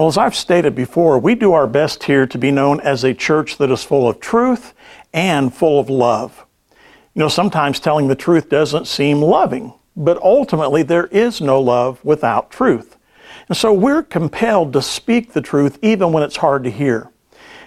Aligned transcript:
Well, 0.00 0.08
as 0.08 0.16
I've 0.16 0.34
stated 0.34 0.74
before, 0.74 1.18
we 1.18 1.34
do 1.34 1.52
our 1.52 1.66
best 1.66 2.04
here 2.04 2.26
to 2.26 2.38
be 2.38 2.50
known 2.50 2.80
as 2.80 3.04
a 3.04 3.12
church 3.12 3.58
that 3.58 3.70
is 3.70 3.84
full 3.84 4.08
of 4.08 4.18
truth 4.18 4.72
and 5.12 5.54
full 5.54 5.78
of 5.78 5.90
love. 5.90 6.46
You 7.12 7.20
know, 7.20 7.28
sometimes 7.28 7.80
telling 7.80 8.08
the 8.08 8.14
truth 8.14 8.48
doesn't 8.48 8.86
seem 8.86 9.20
loving, 9.20 9.74
but 9.94 10.16
ultimately 10.22 10.82
there 10.82 11.08
is 11.08 11.42
no 11.42 11.60
love 11.60 12.02
without 12.02 12.50
truth. 12.50 12.96
And 13.46 13.58
so 13.58 13.74
we're 13.74 14.02
compelled 14.02 14.72
to 14.72 14.80
speak 14.80 15.34
the 15.34 15.42
truth 15.42 15.78
even 15.82 16.14
when 16.14 16.22
it's 16.22 16.38
hard 16.38 16.64
to 16.64 16.70
hear. 16.70 17.10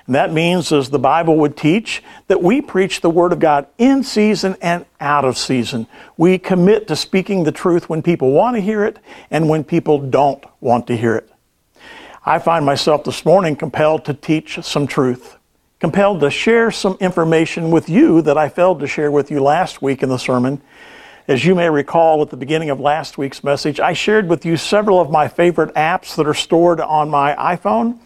And 0.08 0.16
that 0.16 0.34
means, 0.34 0.72
as 0.72 0.90
the 0.90 0.98
Bible 0.98 1.38
would 1.38 1.56
teach, 1.56 2.02
that 2.30 2.42
we 2.42 2.62
preach 2.62 3.02
the 3.02 3.12
Word 3.12 3.32
of 3.32 3.38
God 3.38 3.68
in 3.78 4.04
season 4.04 4.56
and 4.60 4.88
out 5.00 5.24
of 5.24 5.38
season. 5.38 5.86
We 6.18 6.40
commit 6.40 6.88
to 6.88 6.96
speaking 6.96 7.44
the 7.44 7.52
truth 7.52 7.90
when 7.90 8.02
people 8.02 8.32
want 8.32 8.56
to 8.56 8.60
hear 8.60 8.84
it 8.84 8.98
and 9.30 9.50
when 9.50 9.64
people 9.64 10.00
don't 10.00 10.44
want 10.62 10.88
to 10.88 10.98
hear 10.98 11.16
it. 11.16 11.30
I 12.26 12.40
find 12.40 12.66
myself 12.66 13.04
this 13.04 13.26
morning 13.26 13.58
compelled 13.58 14.06
to 14.06 14.14
teach 14.14 14.58
some 14.64 14.88
truth, 14.88 15.38
compelled 15.82 16.22
to 16.22 16.32
share 16.32 16.72
some 16.72 16.96
information 17.02 17.70
with 17.70 17.90
you 17.90 18.22
that 18.22 18.38
I 18.38 18.48
failed 18.48 18.80
to 18.80 18.88
share 18.88 19.12
with 19.12 19.30
you 19.30 19.42
last 19.42 19.82
week 19.82 20.02
in 20.02 20.08
the 20.08 20.18
sermon. 20.18 20.62
As 21.28 21.44
you 21.44 21.54
may 21.54 21.70
recall 21.70 22.22
at 22.22 22.30
the 22.30 22.38
beginning 22.38 22.70
of 22.70 22.80
last 22.80 23.18
week's 23.18 23.44
message, 23.44 23.82
I 23.82 23.92
shared 23.92 24.30
with 24.30 24.46
you 24.46 24.56
several 24.56 25.02
of 25.02 25.12
my 25.12 25.28
favorite 25.28 25.76
apps 25.76 26.16
that 26.16 26.26
are 26.26 26.34
stored 26.34 26.80
on 26.80 27.10
my 27.10 27.36
iPhone. 27.36 28.00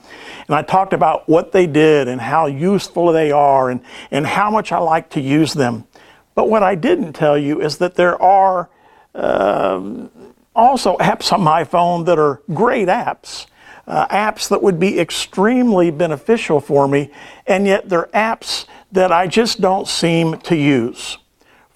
And 0.48 0.55
I 0.55 0.63
talked 0.63 0.94
about 0.94 1.30
what 1.30 1.52
they 1.52 1.68
did 1.68 2.08
and 2.08 2.20
how 2.20 2.48
useful 2.48 3.12
they 3.12 3.32
are 3.32 3.70
and, 3.70 3.82
and 4.10 4.26
how 4.26 4.49
much 4.49 4.72
I 4.72 4.80
like 4.80 5.12
to 5.12 5.22
use 5.22 5.54
them. 5.54 5.86
But 6.34 6.49
what 6.49 6.63
I 6.63 6.74
didn't 6.74 7.13
tell 7.13 7.38
you 7.38 7.62
is 7.62 7.77
that 7.77 7.94
there 7.94 8.20
are 8.20 8.68
uh, 9.13 10.08
also 10.55 10.98
apps 10.98 11.32
on 11.32 11.44
my 11.44 11.63
phone 11.63 12.05
that 12.05 12.18
are 12.18 12.41
great 12.52 12.88
apps 12.88 13.46
uh, 13.88 14.08
apps 14.08 14.50
that 14.50 14.62
would 14.62 14.80
be 14.80 15.00
extremely 15.00 15.90
beneficial 15.91 16.59
for 16.59 16.88
me, 16.88 17.09
and 17.46 17.66
yet 17.66 17.90
they're 17.90 18.10
apps 18.13 18.66
that 18.91 19.12
I 19.12 19.27
just 19.27 19.62
don't 19.62 19.88
seem 19.88 20.40
to 20.41 20.55
use. 20.55 21.18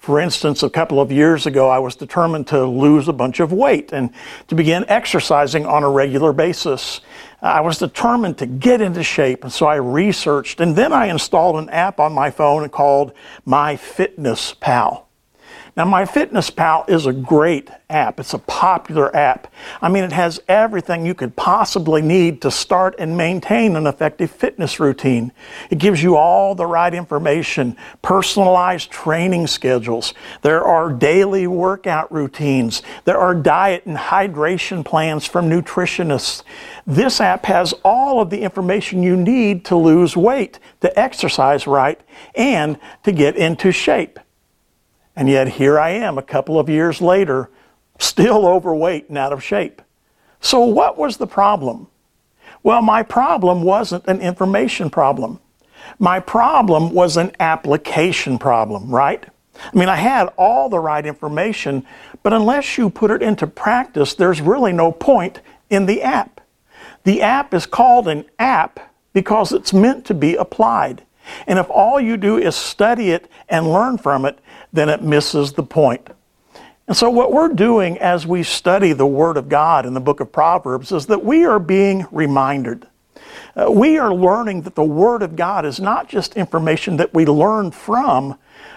For 0.02 0.18
instance, 0.18 0.64
a 0.64 0.68
couple 0.68 1.00
of 1.00 1.12
years 1.12 1.46
ago, 1.46 1.68
I 1.70 1.78
was 1.78 1.94
determined 1.94 2.48
to 2.48 2.66
lose 2.66 3.06
a 3.06 3.12
bunch 3.12 3.38
of 3.38 3.52
weight 3.52 3.92
and 3.92 4.10
to 4.48 4.56
begin 4.56 4.84
exercising 4.88 5.64
on 5.64 5.84
a 5.84 5.90
regular 5.90 6.32
basis. 6.32 7.00
I 7.40 7.60
was 7.60 7.78
determined 7.78 8.36
to 8.38 8.46
get 8.46 8.80
into 8.80 9.04
shape, 9.04 9.44
and 9.44 9.52
so 9.52 9.66
I 9.66 9.76
researched, 9.76 10.60
and 10.60 10.74
then 10.74 10.92
I 10.92 11.06
installed 11.06 11.56
an 11.56 11.68
app 11.70 12.00
on 12.00 12.12
my 12.12 12.32
phone 12.32 12.68
called 12.68 13.12
MyFitnessPal. 13.46 15.04
Now, 15.74 15.86
MyFitnessPal 15.86 16.90
is 16.90 17.06
a 17.06 17.14
great 17.14 17.70
app. 17.88 18.20
It's 18.20 18.34
a 18.34 18.38
popular 18.38 19.14
app. 19.16 19.50
I 19.80 19.88
mean, 19.88 20.04
it 20.04 20.12
has 20.12 20.38
everything 20.46 21.06
you 21.06 21.14
could 21.14 21.34
possibly 21.34 22.02
need 22.02 22.42
to 22.42 22.50
start 22.50 22.94
and 22.98 23.16
maintain 23.16 23.74
an 23.76 23.86
effective 23.86 24.30
fitness 24.30 24.78
routine. 24.78 25.32
It 25.70 25.78
gives 25.78 26.02
you 26.02 26.16
all 26.16 26.54
the 26.54 26.66
right 26.66 26.92
information, 26.92 27.78
personalized 28.02 28.90
training 28.90 29.46
schedules. 29.46 30.12
There 30.42 30.62
are 30.62 30.92
daily 30.92 31.46
workout 31.46 32.12
routines. 32.12 32.82
There 33.06 33.18
are 33.18 33.34
diet 33.34 33.86
and 33.86 33.96
hydration 33.96 34.84
plans 34.84 35.24
from 35.24 35.48
nutritionists. 35.48 36.42
This 36.86 37.18
app 37.18 37.46
has 37.46 37.72
all 37.82 38.20
of 38.20 38.28
the 38.28 38.42
information 38.42 39.02
you 39.02 39.16
need 39.16 39.64
to 39.66 39.76
lose 39.76 40.18
weight, 40.18 40.58
to 40.82 40.98
exercise 40.98 41.66
right, 41.66 41.98
and 42.34 42.78
to 43.04 43.12
get 43.12 43.36
into 43.36 43.72
shape. 43.72 44.18
And 45.14 45.28
yet 45.28 45.48
here 45.48 45.78
I 45.78 45.90
am 45.90 46.18
a 46.18 46.22
couple 46.22 46.58
of 46.58 46.68
years 46.68 47.00
later, 47.00 47.50
still 47.98 48.46
overweight 48.46 49.08
and 49.08 49.18
out 49.18 49.32
of 49.32 49.42
shape. 49.42 49.82
So 50.40 50.60
what 50.64 50.98
was 50.98 51.18
the 51.18 51.26
problem? 51.26 51.88
Well, 52.62 52.82
my 52.82 53.02
problem 53.02 53.62
wasn't 53.62 54.06
an 54.06 54.20
information 54.20 54.90
problem. 54.90 55.40
My 55.98 56.20
problem 56.20 56.92
was 56.92 57.16
an 57.16 57.32
application 57.40 58.38
problem, 58.38 58.90
right? 58.90 59.24
I 59.56 59.78
mean, 59.78 59.88
I 59.88 59.96
had 59.96 60.28
all 60.36 60.68
the 60.68 60.78
right 60.78 61.04
information, 61.04 61.86
but 62.22 62.32
unless 62.32 62.78
you 62.78 62.88
put 62.88 63.10
it 63.10 63.22
into 63.22 63.46
practice, 63.46 64.14
there's 64.14 64.40
really 64.40 64.72
no 64.72 64.92
point 64.92 65.40
in 65.70 65.86
the 65.86 66.02
app. 66.02 66.40
The 67.04 67.22
app 67.22 67.52
is 67.52 67.66
called 67.66 68.08
an 68.08 68.24
app 68.38 68.80
because 69.12 69.52
it's 69.52 69.72
meant 69.72 70.04
to 70.06 70.14
be 70.14 70.36
applied. 70.36 71.02
And 71.46 71.58
if 71.58 71.68
all 71.70 72.00
you 72.00 72.16
do 72.16 72.38
is 72.38 72.56
study 72.56 73.10
it 73.10 73.30
and 73.48 73.72
learn 73.72 73.98
from 73.98 74.24
it, 74.24 74.38
then 74.72 74.88
it 74.88 75.02
misses 75.02 75.52
the 75.52 75.62
point. 75.62 76.08
And 76.88 76.96
so, 76.96 77.10
what 77.10 77.32
we're 77.32 77.48
doing 77.48 77.98
as 77.98 78.26
we 78.26 78.42
study 78.42 78.92
the 78.92 79.06
Word 79.06 79.36
of 79.36 79.48
God 79.48 79.86
in 79.86 79.94
the 79.94 80.00
book 80.00 80.20
of 80.20 80.32
Proverbs 80.32 80.92
is 80.92 81.06
that 81.06 81.24
we 81.24 81.44
are 81.44 81.58
being 81.58 82.06
reminded. 82.10 82.86
Uh, 83.54 83.70
we 83.70 83.98
are 83.98 84.12
learning 84.12 84.62
that 84.62 84.74
the 84.74 84.84
Word 84.84 85.22
of 85.22 85.36
God 85.36 85.64
is 85.64 85.78
not 85.78 86.08
just 86.08 86.36
information 86.36 86.96
that 86.96 87.14
we 87.14 87.24
learn 87.24 87.70
from, 87.70 88.36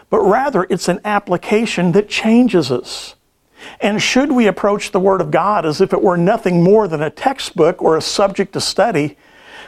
but 0.10 0.20
rather 0.20 0.68
it's 0.70 0.88
an 0.88 1.00
application 1.04 1.94
that 1.94 2.08
changes 2.08 2.72
us. 2.72 3.16
And 3.80 4.02
should 4.02 4.32
we 4.32 4.48
approach 4.48 4.92
the 4.92 5.00
Word 5.00 5.22
of 5.22 5.32
God 5.32 5.66
as 5.66 5.82
if 5.82 5.92
it 5.92 6.02
were 6.02 6.18
nothing 6.18 6.62
more 6.62 6.88
than 6.88 7.02
a 7.02 7.10
textbook 7.10 7.82
or 7.82 7.98
a 7.98 8.02
subject 8.02 8.54
to 8.54 8.62
study, 8.62 9.18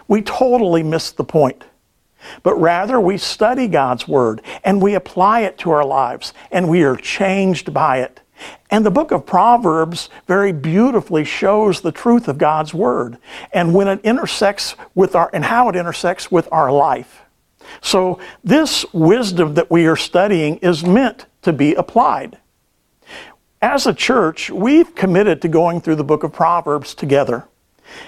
we 0.08 0.22
totally 0.22 0.84
miss 0.84 1.12
the 1.12 1.24
point 1.24 1.64
but 2.44 2.56
rather 2.56 3.00
we 3.00 3.18
study 3.18 3.68
God's 3.68 4.08
Word 4.08 4.42
and 4.64 4.82
we 4.82 4.96
apply 4.96 5.42
it 5.42 5.58
to 5.60 5.72
our 5.72 5.86
lives 5.86 6.34
and 6.52 6.70
we 6.70 6.84
are 6.84 6.96
changed 6.96 7.74
by 7.74 8.00
it. 8.00 8.22
And 8.70 8.86
the 8.86 8.92
book 8.92 9.12
of 9.12 9.26
Proverbs 9.26 10.10
very 10.28 10.52
beautifully 10.52 11.24
shows 11.24 11.82
the 11.82 11.92
truth 11.92 12.28
of 12.28 12.38
God's 12.38 12.74
Word 12.74 13.18
and 13.52 13.74
when 13.74 13.88
it 13.88 14.02
intersects 14.04 14.76
with 14.94 15.16
our, 15.16 15.30
and 15.34 15.46
how 15.46 15.70
it 15.70 15.76
intersects 15.76 16.32
with 16.32 16.48
our 16.52 16.72
life. 16.72 17.22
So 17.82 18.20
this 18.44 18.86
wisdom 18.94 19.56
that 19.56 19.72
we 19.72 19.88
are 19.88 19.96
studying 19.96 20.58
is 20.58 20.86
meant 20.86 21.26
to 21.42 21.54
be 21.54 21.74
applied. 21.74 22.38
As 23.62 23.88
a 23.88 23.94
church, 23.94 24.50
we've 24.50 24.94
committed 24.94 25.42
to 25.42 25.48
going 25.48 25.82
through 25.82 25.96
the 25.96 26.04
book 26.04 26.24
of 26.24 26.32
Proverbs 26.32 26.94
together. 26.94 27.48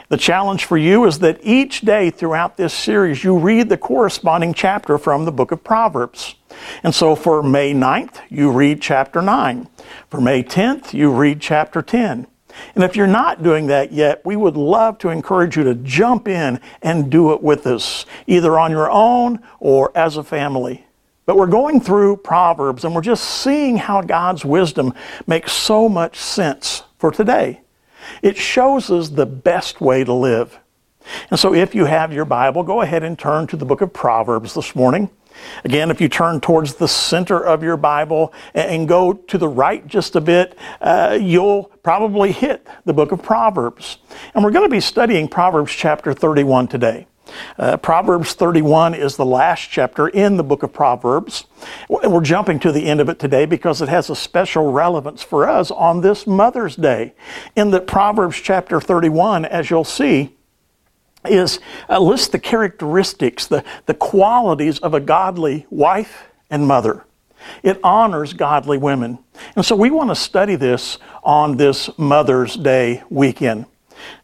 The 0.10 0.18
challenge 0.18 0.66
for 0.66 0.78
you 0.78 1.06
is 1.06 1.20
that 1.20 1.40
each 1.44 1.82
day 1.82 2.10
throughout 2.10 2.58
this 2.58 2.74
series, 2.74 3.24
you 3.24 3.38
read 3.38 3.70
the 3.70 3.78
corresponding 3.78 4.54
chapter 4.54 4.98
from 4.98 5.26
the 5.26 5.32
book 5.32 5.52
of 5.52 5.64
Proverbs. 5.64 6.36
And 6.84 6.94
so 6.94 7.16
for 7.16 7.44
May 7.44 7.74
9th, 7.74 8.20
you 8.30 8.52
read 8.52 8.82
chapter 8.82 9.22
9. 9.22 9.68
For 10.10 10.20
May 10.20 10.44
10th, 10.44 10.94
you 10.94 11.12
read 11.12 11.40
chapter 11.40 11.82
10. 11.82 12.28
And 12.76 12.84
if 12.84 12.96
you're 12.96 13.08
not 13.08 13.44
doing 13.44 13.68
that 13.68 13.92
yet, 13.92 14.26
we 14.26 14.36
would 14.36 14.58
love 14.58 14.98
to 15.00 15.10
encourage 15.10 15.56
you 15.56 15.64
to 15.66 15.76
jump 15.76 16.28
in 16.28 16.60
and 16.82 17.12
do 17.12 17.34
it 17.34 17.42
with 17.42 17.68
us, 17.68 18.06
either 18.28 18.60
on 18.60 18.72
your 18.72 18.90
own 18.90 19.40
or 19.60 19.96
as 19.96 20.18
a 20.18 20.24
family. 20.24 20.86
But 21.26 21.38
we're 21.38 21.48
going 21.48 21.80
through 21.80 22.18
Proverbs 22.18 22.84
and 22.84 22.96
we're 22.96 23.02
just 23.02 23.24
seeing 23.24 23.78
how 23.78 24.02
God's 24.02 24.44
wisdom 24.44 24.94
makes 25.28 25.52
so 25.52 25.88
much 25.88 26.18
sense 26.18 26.84
for 26.98 27.12
today. 27.12 27.62
It 28.22 28.38
shows 28.38 28.90
us 28.90 29.10
the 29.10 29.26
best 29.26 29.82
way 29.82 30.04
to 30.04 30.14
live. 30.14 30.60
And 31.32 31.40
so 31.40 31.54
if 31.54 31.74
you 31.74 31.86
have 31.86 32.14
your 32.14 32.26
Bible, 32.26 32.64
go 32.64 32.82
ahead 32.82 33.04
and 33.04 33.18
turn 33.18 33.48
to 33.48 33.58
the 33.58 33.66
book 33.66 33.82
of 33.82 33.94
Proverbs 33.94 34.54
this 34.54 34.76
morning. 34.76 35.10
Again, 35.64 35.90
if 35.90 36.02
you 36.02 36.10
turn 36.10 36.42
towards 36.42 36.76
the 36.76 36.88
center 36.88 37.44
of 37.44 37.64
your 37.64 37.78
Bible 37.78 38.34
and 38.54 38.88
go 38.88 39.14
to 39.14 39.38
the 39.38 39.48
right 39.48 39.86
just 39.88 40.16
a 40.16 40.22
bit, 40.22 40.58
uh, 40.82 41.18
you'll 41.20 41.66
probably 41.84 42.32
hit 42.32 42.68
the 42.86 42.94
book 42.94 43.12
of 43.12 43.22
Proverbs. 43.22 44.00
And 44.34 44.44
we're 44.44 44.52
going 44.52 44.68
to 44.68 44.74
be 44.74 44.82
studying 44.82 45.28
Proverbs 45.28 45.72
chapter 45.72 46.14
31 46.14 46.68
today. 46.68 47.08
Uh, 47.58 47.78
Proverbs 47.78 48.34
31 48.34 48.94
is 48.94 49.16
the 49.16 49.26
last 49.26 49.70
chapter 49.70 50.08
in 50.08 50.38
the 50.38 50.44
book 50.44 50.64
of 50.64 50.74
Proverbs. 50.74 51.46
We're 51.90 52.22
jumping 52.22 52.60
to 52.60 52.72
the 52.72 52.86
end 52.86 53.00
of 53.00 53.10
it 53.10 53.20
today 53.20 53.46
because 53.46 53.82
it 53.82 53.90
has 53.90 54.10
a 54.10 54.16
special 54.16 54.72
relevance 54.72 55.24
for 55.24 55.48
us 55.48 55.72
on 55.72 56.02
this 56.02 56.26
Mother's 56.28 56.76
Day. 56.76 57.14
In 57.56 57.72
the 57.72 57.82
Proverbs 57.82 58.38
chapter 58.38 58.80
31, 58.80 59.46
as 59.46 59.70
you'll 59.70 59.84
see, 59.84 60.36
is 61.26 61.60
uh, 61.90 62.00
lists 62.00 62.30
the 62.30 62.40
characteristics, 62.40 63.48
the, 63.48 63.64
the 63.86 63.94
qualities 63.94 64.80
of 64.80 64.94
a 64.94 65.00
godly 65.00 65.66
wife 65.70 66.24
and 66.50 66.68
mother. 66.68 67.06
It 67.64 67.80
honors 67.84 68.34
godly 68.34 68.78
women. 68.78 69.20
And 69.56 69.66
so 69.66 69.76
we 69.76 69.90
want 69.90 70.10
to 70.10 70.16
study 70.16 70.56
this 70.56 70.98
on 71.24 71.58
this 71.58 71.90
Mother's 71.98 72.56
Day 72.56 73.04
weekend. 73.10 73.66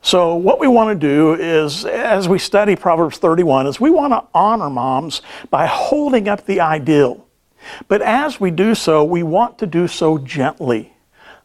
So 0.01 0.35
what 0.35 0.59
we 0.59 0.67
want 0.67 0.99
to 0.99 1.07
do 1.07 1.33
is, 1.33 1.85
as 1.85 2.27
we 2.27 2.39
study 2.39 2.75
Proverbs 2.75 3.17
31, 3.17 3.67
is 3.67 3.79
we 3.79 3.89
want 3.89 4.13
to 4.13 4.23
honor 4.33 4.69
moms 4.69 5.21
by 5.49 5.65
holding 5.65 6.27
up 6.27 6.45
the 6.45 6.61
ideal. 6.61 7.25
But 7.87 8.01
as 8.01 8.39
we 8.39 8.51
do 8.51 8.75
so, 8.75 9.03
we 9.03 9.23
want 9.23 9.57
to 9.59 9.67
do 9.67 9.87
so 9.87 10.17
gently, 10.17 10.93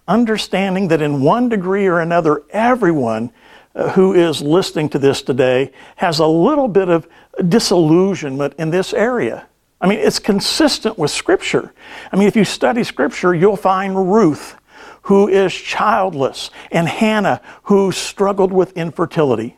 understanding 0.07 0.89
that 0.89 1.01
in 1.01 1.23
one 1.23 1.49
degree 1.49 1.87
or 1.87 2.01
another, 2.01 2.43
everyone 2.51 3.33
uh, 3.75 3.91
who 3.91 4.13
is 4.13 4.43
listening 4.43 4.89
to 4.91 4.99
this 4.99 5.23
today 5.23 5.73
has 5.97 6.19
a 6.19 6.27
little 6.27 6.69
bit 6.69 6.89
of 6.89 7.09
disillusionment 7.49 8.55
in 8.59 8.71
this 8.71 8.93
area. 8.93 9.47
I 9.81 9.89
mean, 9.89 9.99
it's 9.99 10.19
consistent 10.19 10.99
with 10.99 11.11
Scripture. 11.11 11.73
I 12.13 12.17
mean, 12.17 12.29
if 12.29 12.37
you 12.37 12.45
study 12.45 12.85
Scripture, 12.85 13.35
you'll 13.35 13.57
find 13.57 14.13
Ruth 14.13 14.57
who 15.03 15.29
is 15.29 15.53
childless, 15.55 16.51
and 16.71 16.89
Hannah, 16.89 17.41
who 17.65 17.93
struggled 17.93 18.53
with 18.53 18.77
infertility. 18.77 19.57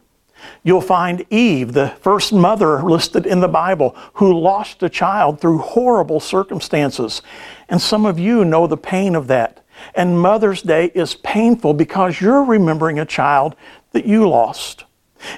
You'll 0.62 0.80
find 0.80 1.24
Eve, 1.30 1.72
the 1.72 1.88
first 2.00 2.32
mother 2.32 2.82
listed 2.82 3.26
in 3.26 3.40
the 3.40 3.48
Bible, 3.48 3.96
who 4.14 4.38
lost 4.38 4.82
a 4.82 4.88
child 4.88 5.40
through 5.40 5.58
horrible 5.58 6.20
circumstances. 6.20 7.22
And 7.68 7.80
some 7.80 8.06
of 8.06 8.18
you 8.18 8.44
know 8.44 8.66
the 8.66 8.76
pain 8.76 9.14
of 9.14 9.28
that. 9.28 9.64
And 9.94 10.20
Mother's 10.20 10.62
Day 10.62 10.86
is 10.94 11.14
painful 11.14 11.74
because 11.74 12.20
you're 12.20 12.44
remembering 12.44 12.98
a 12.98 13.06
child 13.06 13.56
that 13.92 14.06
you 14.06 14.28
lost. 14.28 14.84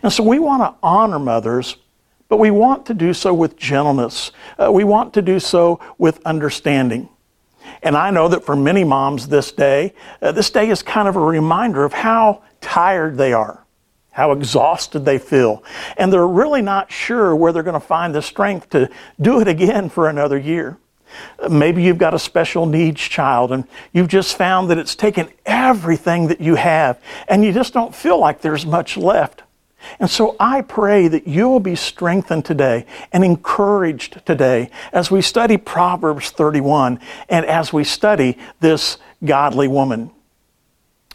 And 0.02 0.12
so 0.12 0.22
we 0.22 0.38
want 0.38 0.62
to 0.62 0.74
honor 0.82 1.18
mothers, 1.18 1.76
but 2.28 2.38
we 2.38 2.50
want 2.50 2.86
to 2.86 2.94
do 2.94 3.12
so 3.12 3.32
with 3.32 3.56
gentleness. 3.56 4.32
Uh, 4.58 4.72
we 4.72 4.84
want 4.84 5.14
to 5.14 5.22
do 5.22 5.38
so 5.38 5.80
with 5.98 6.20
understanding. 6.24 7.08
And 7.84 7.98
I 7.98 8.10
know 8.10 8.28
that 8.28 8.44
for 8.44 8.56
many 8.56 8.82
moms 8.82 9.28
this 9.28 9.52
day, 9.52 9.92
uh, 10.22 10.32
this 10.32 10.50
day 10.50 10.70
is 10.70 10.82
kind 10.82 11.06
of 11.06 11.16
a 11.16 11.20
reminder 11.20 11.84
of 11.84 11.92
how 11.92 12.42
tired 12.62 13.18
they 13.18 13.34
are, 13.34 13.62
how 14.10 14.32
exhausted 14.32 15.04
they 15.04 15.18
feel. 15.18 15.62
And 15.98 16.10
they're 16.10 16.26
really 16.26 16.62
not 16.62 16.90
sure 16.90 17.36
where 17.36 17.52
they're 17.52 17.62
going 17.62 17.74
to 17.78 17.86
find 17.86 18.14
the 18.14 18.22
strength 18.22 18.70
to 18.70 18.88
do 19.20 19.38
it 19.40 19.48
again 19.48 19.90
for 19.90 20.08
another 20.08 20.38
year. 20.38 20.78
Maybe 21.48 21.82
you've 21.82 21.98
got 21.98 22.14
a 22.14 22.18
special 22.18 22.64
needs 22.64 23.02
child 23.02 23.52
and 23.52 23.68
you've 23.92 24.08
just 24.08 24.36
found 24.36 24.70
that 24.70 24.78
it's 24.78 24.96
taken 24.96 25.28
everything 25.44 26.28
that 26.28 26.40
you 26.40 26.54
have 26.54 27.00
and 27.28 27.44
you 27.44 27.52
just 27.52 27.74
don't 27.74 27.94
feel 27.94 28.18
like 28.18 28.40
there's 28.40 28.64
much 28.64 28.96
left. 28.96 29.43
And 30.00 30.10
so 30.10 30.36
I 30.38 30.60
pray 30.62 31.08
that 31.08 31.26
you'll 31.26 31.60
be 31.60 31.76
strengthened 31.76 32.44
today 32.44 32.86
and 33.12 33.24
encouraged 33.24 34.24
today 34.26 34.70
as 34.92 35.10
we 35.10 35.22
study 35.22 35.56
Proverbs 35.56 36.30
31 36.30 37.00
and 37.28 37.46
as 37.46 37.72
we 37.72 37.84
study 37.84 38.38
this 38.60 38.98
godly 39.24 39.68
woman. 39.68 40.10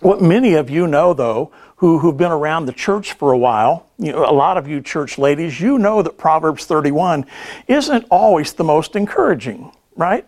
What 0.02 0.22
many 0.22 0.54
of 0.54 0.70
you 0.70 0.88
know, 0.88 1.14
though, 1.14 1.52
who, 1.78 2.00
who've 2.00 2.16
been 2.18 2.32
around 2.32 2.66
the 2.66 2.74
church 2.74 3.14
for 3.14 3.32
a 3.32 3.38
while, 3.38 3.88
you 3.98 4.12
know, 4.12 4.30
a 4.30 4.32
lot 4.32 4.58
of 4.58 4.68
you 4.68 4.82
church 4.82 5.18
ladies, 5.18 5.60
you 5.60 5.78
know 5.78 6.02
that 6.02 6.18
Proverbs 6.18 6.66
31 6.66 7.26
isn't 7.68 8.06
always 8.10 8.54
the 8.54 8.64
most 8.64 8.96
encouraging 8.96 9.72
right? 10.00 10.26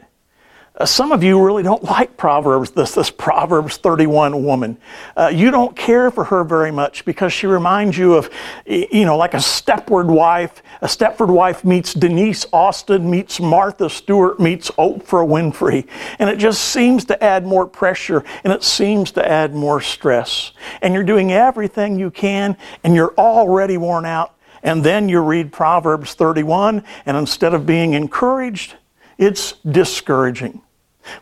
Uh, 0.82 0.86
some 0.88 1.12
of 1.12 1.22
you 1.22 1.40
really 1.40 1.62
don't 1.62 1.84
like 1.84 2.18
Proverbs, 2.18 2.72
this, 2.72 2.96
this 2.96 3.12
Proverbs 3.12 3.78
31 3.78 4.44
woman. 4.44 4.76
Uh, 5.16 5.28
you 5.32 5.52
don't 5.52 5.76
care 5.76 6.10
for 6.10 6.24
her 6.24 6.44
very 6.44 6.72
much 6.72 7.06
because 7.06 7.32
she 7.32 7.46
reminds 7.46 7.96
you 7.96 8.16
of, 8.16 8.32
you 8.66 9.06
know, 9.06 9.16
like 9.16 9.36
a 9.36 9.38
Stepford 9.38 10.08
wife. 10.08 10.64
A 10.82 10.88
Stepford 10.88 11.28
wife 11.28 11.64
meets 11.64 11.94
Denise 11.94 12.48
Austin, 12.52 13.12
meets 13.12 13.40
Martha 13.40 13.92
Stewart, 13.92 14.40
meets 14.40 14.72
Oprah 14.72 15.24
Winfrey. 15.24 15.88
And 16.18 16.32
it 16.32 16.38
just 16.38 16.64
seems 16.64 17.06
to 17.06 17.24
add 17.24 17.46
more 17.46 17.68
pressure 17.68 18.24
and 18.44 18.52
it 18.52 18.64
seems 18.64 19.12
to 19.12 19.32
add 19.32 19.54
more 19.54 19.82
stress. 19.82 20.52
And 20.82 20.96
you're 20.96 21.04
doing 21.04 21.32
everything 21.32 22.00
you 22.00 22.10
can 22.10 22.58
and 22.84 22.96
you're 22.96 23.14
already 23.20 23.78
worn 23.78 24.08
out. 24.08 24.34
And 24.64 24.84
then 24.84 25.10
you 25.10 25.20
read 25.20 25.52
Proverbs 25.52 26.16
31 26.16 26.84
and 27.06 27.18
instead 27.18 27.54
of 27.54 27.68
being 27.68 27.94
encouraged, 27.94 28.78
it's 29.20 29.52
discouraging. 29.64 30.64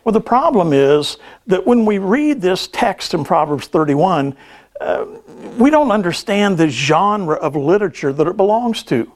Well, 0.04 0.12
the 0.12 0.20
problem 0.20 0.72
is 0.72 1.18
that 1.46 1.66
when 1.66 1.84
we 1.84 1.98
read 1.98 2.40
this 2.40 2.68
text 2.68 3.14
in 3.14 3.24
Proverbs 3.24 3.66
31, 3.66 4.36
uh, 4.80 5.04
we 5.58 5.70
don't 5.70 5.90
understand 5.90 6.58
the 6.58 6.68
genre 6.68 7.36
of 7.36 7.56
literature 7.56 8.12
that 8.12 8.26
it 8.26 8.36
belongs 8.36 8.82
to. 8.84 9.12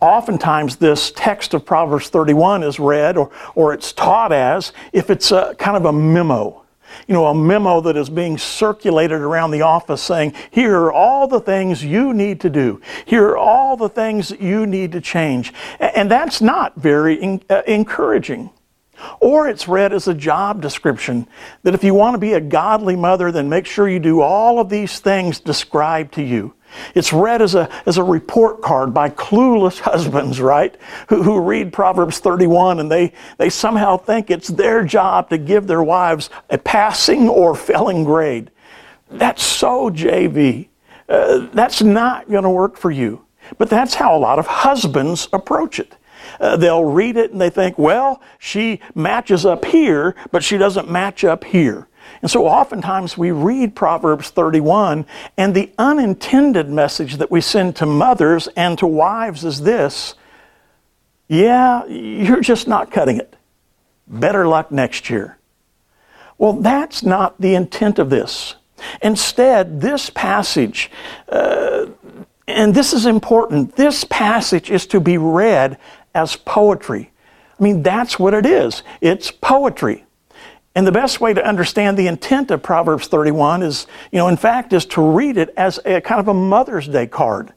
Oftentimes, 0.00 0.76
this 0.76 1.10
text 1.12 1.54
of 1.54 1.64
Proverbs 1.64 2.08
31 2.08 2.62
is 2.62 2.78
read 2.78 3.16
or, 3.16 3.30
or 3.54 3.72
it's 3.72 3.92
taught 3.92 4.32
as 4.32 4.72
if 4.92 5.10
it's 5.10 5.32
a 5.32 5.54
kind 5.58 5.76
of 5.76 5.86
a 5.86 5.92
memo 5.92 6.64
you 7.06 7.14
know, 7.14 7.26
a 7.26 7.34
memo 7.34 7.80
that 7.80 7.96
is 7.96 8.08
being 8.08 8.38
circulated 8.38 9.20
around 9.20 9.50
the 9.50 9.62
office 9.62 10.02
saying, 10.02 10.34
here 10.50 10.76
are 10.76 10.92
all 10.92 11.26
the 11.26 11.40
things 11.40 11.84
you 11.84 12.14
need 12.14 12.40
to 12.40 12.50
do. 12.50 12.80
Here 13.04 13.28
are 13.28 13.36
all 13.36 13.76
the 13.76 13.88
things 13.88 14.28
that 14.28 14.40
you 14.40 14.66
need 14.66 14.92
to 14.92 15.00
change. 15.00 15.52
And 15.80 16.10
that's 16.10 16.40
not 16.40 16.76
very 16.76 17.14
in, 17.14 17.42
uh, 17.50 17.62
encouraging. 17.66 18.50
Or 19.20 19.48
it's 19.48 19.68
read 19.68 19.92
as 19.92 20.08
a 20.08 20.14
job 20.14 20.60
description 20.60 21.26
that 21.62 21.74
if 21.74 21.84
you 21.84 21.94
want 21.94 22.14
to 22.14 22.18
be 22.18 22.34
a 22.34 22.40
godly 22.40 22.96
mother, 22.96 23.32
then 23.32 23.48
make 23.48 23.66
sure 23.66 23.88
you 23.88 23.98
do 23.98 24.20
all 24.20 24.58
of 24.58 24.68
these 24.68 24.98
things 24.98 25.40
described 25.40 26.14
to 26.14 26.22
you. 26.22 26.54
It's 26.94 27.12
read 27.12 27.40
as 27.40 27.54
a, 27.54 27.68
as 27.86 27.98
a 27.98 28.02
report 28.02 28.62
card 28.62 28.92
by 28.92 29.10
clueless 29.10 29.78
husbands, 29.80 30.40
right? 30.40 30.74
Who, 31.08 31.22
who 31.22 31.40
read 31.40 31.72
Proverbs 31.72 32.18
31 32.18 32.80
and 32.80 32.90
they, 32.90 33.12
they 33.38 33.50
somehow 33.50 33.96
think 33.96 34.30
it's 34.30 34.48
their 34.48 34.84
job 34.84 35.30
to 35.30 35.38
give 35.38 35.66
their 35.66 35.82
wives 35.82 36.30
a 36.50 36.58
passing 36.58 37.28
or 37.28 37.54
failing 37.54 38.04
grade. 38.04 38.50
That's 39.10 39.42
so 39.42 39.90
JV. 39.90 40.68
Uh, 41.08 41.48
that's 41.52 41.82
not 41.82 42.30
going 42.30 42.44
to 42.44 42.50
work 42.50 42.76
for 42.76 42.90
you. 42.90 43.24
But 43.58 43.68
that's 43.68 43.94
how 43.94 44.16
a 44.16 44.18
lot 44.18 44.38
of 44.38 44.46
husbands 44.46 45.28
approach 45.32 45.78
it. 45.78 45.96
Uh, 46.40 46.56
they'll 46.56 46.84
read 46.84 47.16
it 47.16 47.32
and 47.32 47.40
they 47.40 47.50
think, 47.50 47.78
well, 47.78 48.20
she 48.38 48.80
matches 48.94 49.44
up 49.44 49.64
here, 49.64 50.14
but 50.30 50.44
she 50.44 50.58
doesn't 50.58 50.90
match 50.90 51.24
up 51.24 51.44
here. 51.44 51.88
And 52.22 52.30
so 52.30 52.46
oftentimes 52.46 53.16
we 53.16 53.30
read 53.30 53.74
Proverbs 53.74 54.30
31, 54.30 55.06
and 55.36 55.54
the 55.54 55.72
unintended 55.78 56.68
message 56.68 57.16
that 57.16 57.30
we 57.30 57.40
send 57.40 57.76
to 57.76 57.86
mothers 57.86 58.48
and 58.56 58.78
to 58.78 58.86
wives 58.86 59.44
is 59.44 59.62
this 59.62 60.14
yeah, 61.26 61.86
you're 61.86 62.42
just 62.42 62.68
not 62.68 62.90
cutting 62.90 63.16
it. 63.16 63.34
Better 64.06 64.46
luck 64.46 64.70
next 64.70 65.08
year. 65.08 65.38
Well, 66.36 66.54
that's 66.54 67.02
not 67.02 67.40
the 67.40 67.54
intent 67.54 67.98
of 67.98 68.10
this. 68.10 68.56
Instead, 69.02 69.80
this 69.80 70.10
passage, 70.10 70.90
uh, 71.28 71.86
and 72.46 72.74
this 72.74 72.92
is 72.92 73.06
important, 73.06 73.76
this 73.76 74.04
passage 74.04 74.70
is 74.70 74.86
to 74.88 75.00
be 75.00 75.16
read 75.16 75.78
as 76.14 76.36
poetry. 76.36 77.10
I 77.58 77.62
mean, 77.62 77.82
that's 77.82 78.18
what 78.18 78.34
it 78.34 78.46
is. 78.46 78.82
It's 79.00 79.30
poetry. 79.30 80.04
And 80.74 80.86
the 80.86 80.92
best 80.92 81.20
way 81.20 81.32
to 81.32 81.46
understand 81.46 81.96
the 81.96 82.08
intent 82.08 82.50
of 82.50 82.62
Proverbs 82.62 83.06
31 83.06 83.62
is, 83.62 83.86
you 84.10 84.18
know, 84.18 84.26
in 84.26 84.36
fact, 84.36 84.72
is 84.72 84.84
to 84.86 85.02
read 85.02 85.36
it 85.36 85.54
as 85.56 85.78
a 85.84 86.00
kind 86.00 86.20
of 86.20 86.26
a 86.26 86.34
Mother's 86.34 86.88
Day 86.88 87.06
card. 87.06 87.52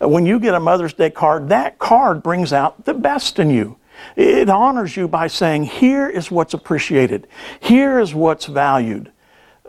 Uh, 0.00 0.08
when 0.08 0.24
you 0.24 0.40
get 0.40 0.54
a 0.54 0.60
Mother's 0.60 0.94
Day 0.94 1.10
card, 1.10 1.50
that 1.50 1.78
card 1.78 2.22
brings 2.22 2.52
out 2.52 2.86
the 2.86 2.94
best 2.94 3.38
in 3.38 3.50
you. 3.50 3.76
It 4.16 4.48
honors 4.48 4.96
you 4.96 5.06
by 5.06 5.26
saying, 5.26 5.64
here 5.64 6.08
is 6.08 6.30
what's 6.30 6.54
appreciated. 6.54 7.28
Here 7.60 8.00
is 8.00 8.14
what's 8.14 8.46
valued. 8.46 9.12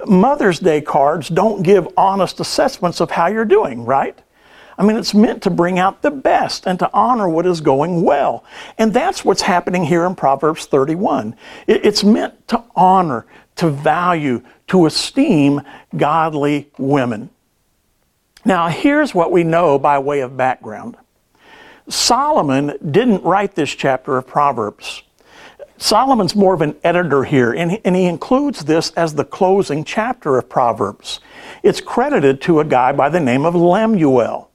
Mother's 0.06 0.60
Day 0.60 0.80
cards 0.80 1.28
don't 1.28 1.62
give 1.62 1.88
honest 1.98 2.40
assessments 2.40 3.02
of 3.02 3.12
how 3.12 3.28
you're 3.28 3.44
doing, 3.44 3.84
right? 3.84 4.18
I 4.84 4.86
mean, 4.86 4.98
it's 4.98 5.14
meant 5.14 5.44
to 5.44 5.50
bring 5.50 5.80
out 5.80 6.02
the 6.02 6.12
best 6.12 6.68
and 6.68 6.78
to 6.80 6.90
honor 6.94 7.30
what 7.30 7.46
is 7.46 7.62
going 7.62 8.02
well. 8.02 8.44
And 8.78 8.94
that's 8.94 9.24
what's 9.24 9.42
happening 9.42 9.86
here 9.86 10.04
in 10.06 10.14
Proverbs 10.14 10.66
31. 10.66 11.38
It's 11.68 12.04
meant 12.04 12.50
to 12.50 12.62
honor, 12.76 13.26
to 13.56 13.70
value, 13.70 14.44
to 14.68 14.86
esteem 14.86 15.62
godly 15.96 16.70
women. 16.78 17.30
Now, 18.44 18.68
here's 18.68 19.16
what 19.16 19.32
we 19.32 19.46
know 19.46 19.80
by 19.80 20.00
way 20.00 20.20
of 20.20 20.36
background 20.36 20.98
Solomon 21.88 22.78
didn't 22.92 23.24
write 23.24 23.56
this 23.56 23.74
chapter 23.74 24.18
of 24.18 24.28
Proverbs. 24.28 25.04
Solomon's 25.78 26.36
more 26.36 26.54
of 26.54 26.62
an 26.62 26.76
editor 26.84 27.24
here, 27.24 27.54
and 27.54 27.72
he, 27.72 28.06
includes 28.06 28.66
this 28.66 28.92
as 28.92 29.16
the 29.16 29.24
closing 29.24 29.86
chapter 29.86 30.38
of 30.38 30.50
Proverbs. 30.50 31.22
It's 31.62 31.80
credited 31.80 32.42
to 32.42 32.60
a 32.60 32.66
guy 32.66 32.92
by 32.92 33.08
the 33.08 33.22
name 33.22 33.46
of 33.46 33.56
Lemuel. 33.56 34.50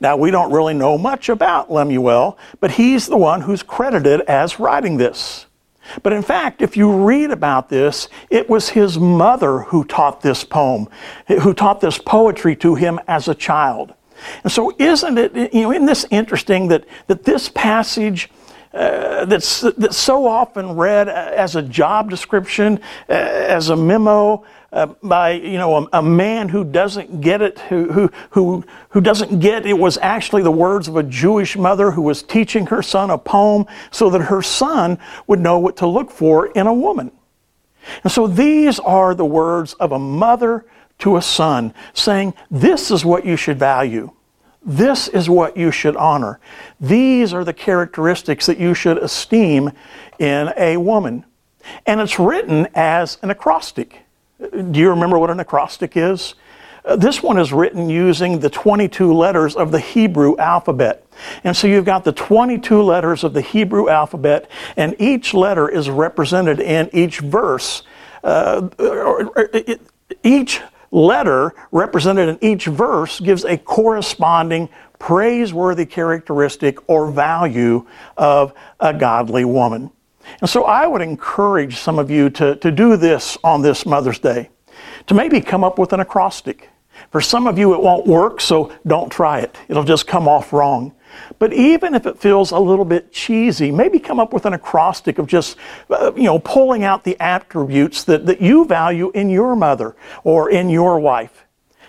Now, 0.00 0.16
we 0.16 0.30
don't 0.30 0.52
really 0.52 0.74
know 0.74 0.98
much 0.98 1.28
about 1.28 1.70
Lemuel, 1.70 2.38
but 2.60 2.72
he's 2.72 3.06
the 3.06 3.16
one 3.16 3.42
who's 3.42 3.62
credited 3.62 4.20
as 4.22 4.58
writing 4.58 4.96
this. 4.96 5.46
But 6.02 6.12
in 6.12 6.22
fact, 6.22 6.62
if 6.62 6.76
you 6.76 7.04
read 7.04 7.30
about 7.30 7.68
this, 7.68 8.08
it 8.30 8.48
was 8.48 8.70
his 8.70 8.98
mother 8.98 9.60
who 9.60 9.84
taught 9.84 10.20
this 10.20 10.44
poem, 10.44 10.88
who 11.26 11.52
taught 11.54 11.80
this 11.80 11.98
poetry 11.98 12.56
to 12.56 12.74
him 12.74 13.00
as 13.08 13.28
a 13.28 13.34
child. 13.34 13.94
And 14.44 14.52
so, 14.52 14.72
isn't 14.78 15.18
it, 15.18 15.52
you 15.52 15.62
know, 15.62 15.72
isn't 15.72 15.86
this 15.86 16.06
interesting 16.10 16.68
that, 16.68 16.84
that 17.08 17.24
this 17.24 17.48
passage 17.48 18.30
uh, 18.72 19.24
that's, 19.26 19.60
that's 19.60 19.96
so 19.96 20.26
often 20.26 20.76
read 20.76 21.08
as 21.08 21.56
a 21.56 21.62
job 21.62 22.08
description, 22.08 22.80
uh, 23.08 23.12
as 23.12 23.68
a 23.68 23.76
memo, 23.76 24.44
uh, 24.72 24.86
by 25.02 25.32
you 25.32 25.58
know 25.58 25.76
a, 25.76 25.98
a, 25.98 26.02
man 26.02 26.48
who 26.48 26.64
doesn't 26.64 27.20
get 27.20 27.42
it, 27.42 27.58
who, 27.60 27.92
who 27.92 28.10
who 28.30 28.64
who 28.88 29.00
doesn't 29.00 29.38
get 29.38 29.66
it 29.66 29.78
was 29.78 29.98
actually 29.98 30.42
the 30.42 30.50
words 30.50 30.88
of 30.88 30.96
a 30.96 31.02
Jewish 31.02 31.56
mother 31.56 31.90
who 31.90 32.02
was 32.02 32.22
teaching 32.22 32.66
her 32.66 32.82
son 32.82 33.10
a 33.10 33.18
poem 33.18 33.66
so 33.90 34.08
that 34.10 34.22
her 34.22 34.40
son 34.40 34.98
would 35.26 35.40
know 35.40 35.58
what 35.58 35.76
to 35.78 35.86
look 35.86 36.10
for 36.10 36.46
in 36.46 36.66
a 36.66 36.72
woman. 36.72 37.12
And 38.02 38.12
so 38.12 38.26
these 38.26 38.78
are 38.78 39.14
the 39.14 39.26
words 39.26 39.74
of 39.74 39.92
a 39.92 39.98
mother 39.98 40.64
to 41.00 41.16
a 41.16 41.22
son 41.22 41.74
saying, 41.92 42.32
"This 42.50 42.90
is 42.90 43.04
what 43.04 43.26
you 43.26 43.36
should 43.36 43.58
value." 43.58 44.12
This 44.64 45.08
is 45.08 45.28
what 45.28 45.56
you 45.56 45.72
should 45.72 45.96
honor. 45.96 46.38
These 46.80 47.34
are 47.34 47.42
the 47.42 47.52
characteristics 47.52 48.46
that 48.46 48.58
you 48.58 48.74
should 48.74 48.96
esteem 48.96 49.72
in 50.20 50.52
a 50.56 50.76
woman. 50.76 51.24
And 51.84 52.00
it's 52.00 52.20
written 52.20 52.68
as 52.72 53.18
an 53.22 53.30
acrostic. 53.30 54.01
Do 54.50 54.80
you 54.80 54.90
remember 54.90 55.18
what 55.18 55.30
an 55.30 55.40
acrostic 55.40 55.96
is? 55.96 56.34
Uh, 56.84 56.96
this 56.96 57.22
one 57.22 57.38
is 57.38 57.52
written 57.52 57.88
using 57.88 58.40
the 58.40 58.50
22 58.50 59.12
letters 59.14 59.54
of 59.54 59.70
the 59.70 59.78
Hebrew 59.78 60.36
alphabet. 60.38 61.06
And 61.44 61.56
so 61.56 61.68
you've 61.68 61.84
got 61.84 62.02
the 62.02 62.12
22 62.12 62.82
letters 62.82 63.22
of 63.22 63.34
the 63.34 63.40
Hebrew 63.40 63.88
alphabet, 63.88 64.50
and 64.76 64.96
each 64.98 65.32
letter 65.32 65.68
is 65.68 65.88
represented 65.88 66.58
in 66.58 66.90
each 66.92 67.20
verse. 67.20 67.84
Uh, 68.24 68.68
each 70.24 70.60
letter 70.90 71.54
represented 71.70 72.28
in 72.28 72.38
each 72.40 72.66
verse 72.66 73.20
gives 73.20 73.44
a 73.44 73.56
corresponding 73.56 74.68
praiseworthy 74.98 75.86
characteristic 75.86 76.78
or 76.88 77.10
value 77.10 77.86
of 78.16 78.52
a 78.80 78.92
godly 78.92 79.44
woman. 79.44 79.90
And 80.40 80.48
so 80.48 80.64
I 80.64 80.86
would 80.86 81.02
encourage 81.02 81.76
some 81.76 81.98
of 81.98 82.10
you 82.10 82.30
to, 82.30 82.56
to 82.56 82.70
do 82.70 82.96
this 82.96 83.38
on 83.44 83.62
this 83.62 83.86
Mother's 83.86 84.18
Day, 84.18 84.50
to 85.06 85.14
maybe 85.14 85.40
come 85.40 85.64
up 85.64 85.78
with 85.78 85.92
an 85.92 86.00
acrostic. 86.00 86.68
For 87.10 87.20
some 87.20 87.46
of 87.46 87.58
you, 87.58 87.74
it 87.74 87.82
won't 87.82 88.06
work, 88.06 88.40
so 88.40 88.72
don't 88.86 89.10
try 89.10 89.40
it. 89.40 89.56
It'll 89.68 89.84
just 89.84 90.06
come 90.06 90.28
off 90.28 90.52
wrong. 90.52 90.94
But 91.38 91.52
even 91.52 91.94
if 91.94 92.06
it 92.06 92.18
feels 92.18 92.52
a 92.52 92.58
little 92.58 92.84
bit 92.84 93.12
cheesy, 93.12 93.70
maybe 93.70 93.98
come 93.98 94.18
up 94.18 94.32
with 94.32 94.46
an 94.46 94.54
acrostic 94.54 95.18
of 95.18 95.26
just, 95.26 95.56
uh, 95.90 96.12
you 96.14 96.24
know, 96.24 96.38
pulling 96.38 96.84
out 96.84 97.04
the 97.04 97.18
attributes 97.20 98.04
that, 98.04 98.26
that 98.26 98.40
you 98.40 98.64
value 98.64 99.10
in 99.14 99.28
your 99.28 99.54
mother 99.54 99.94
or 100.24 100.50
in 100.50 100.70
your 100.70 100.98
wife. 100.98 101.44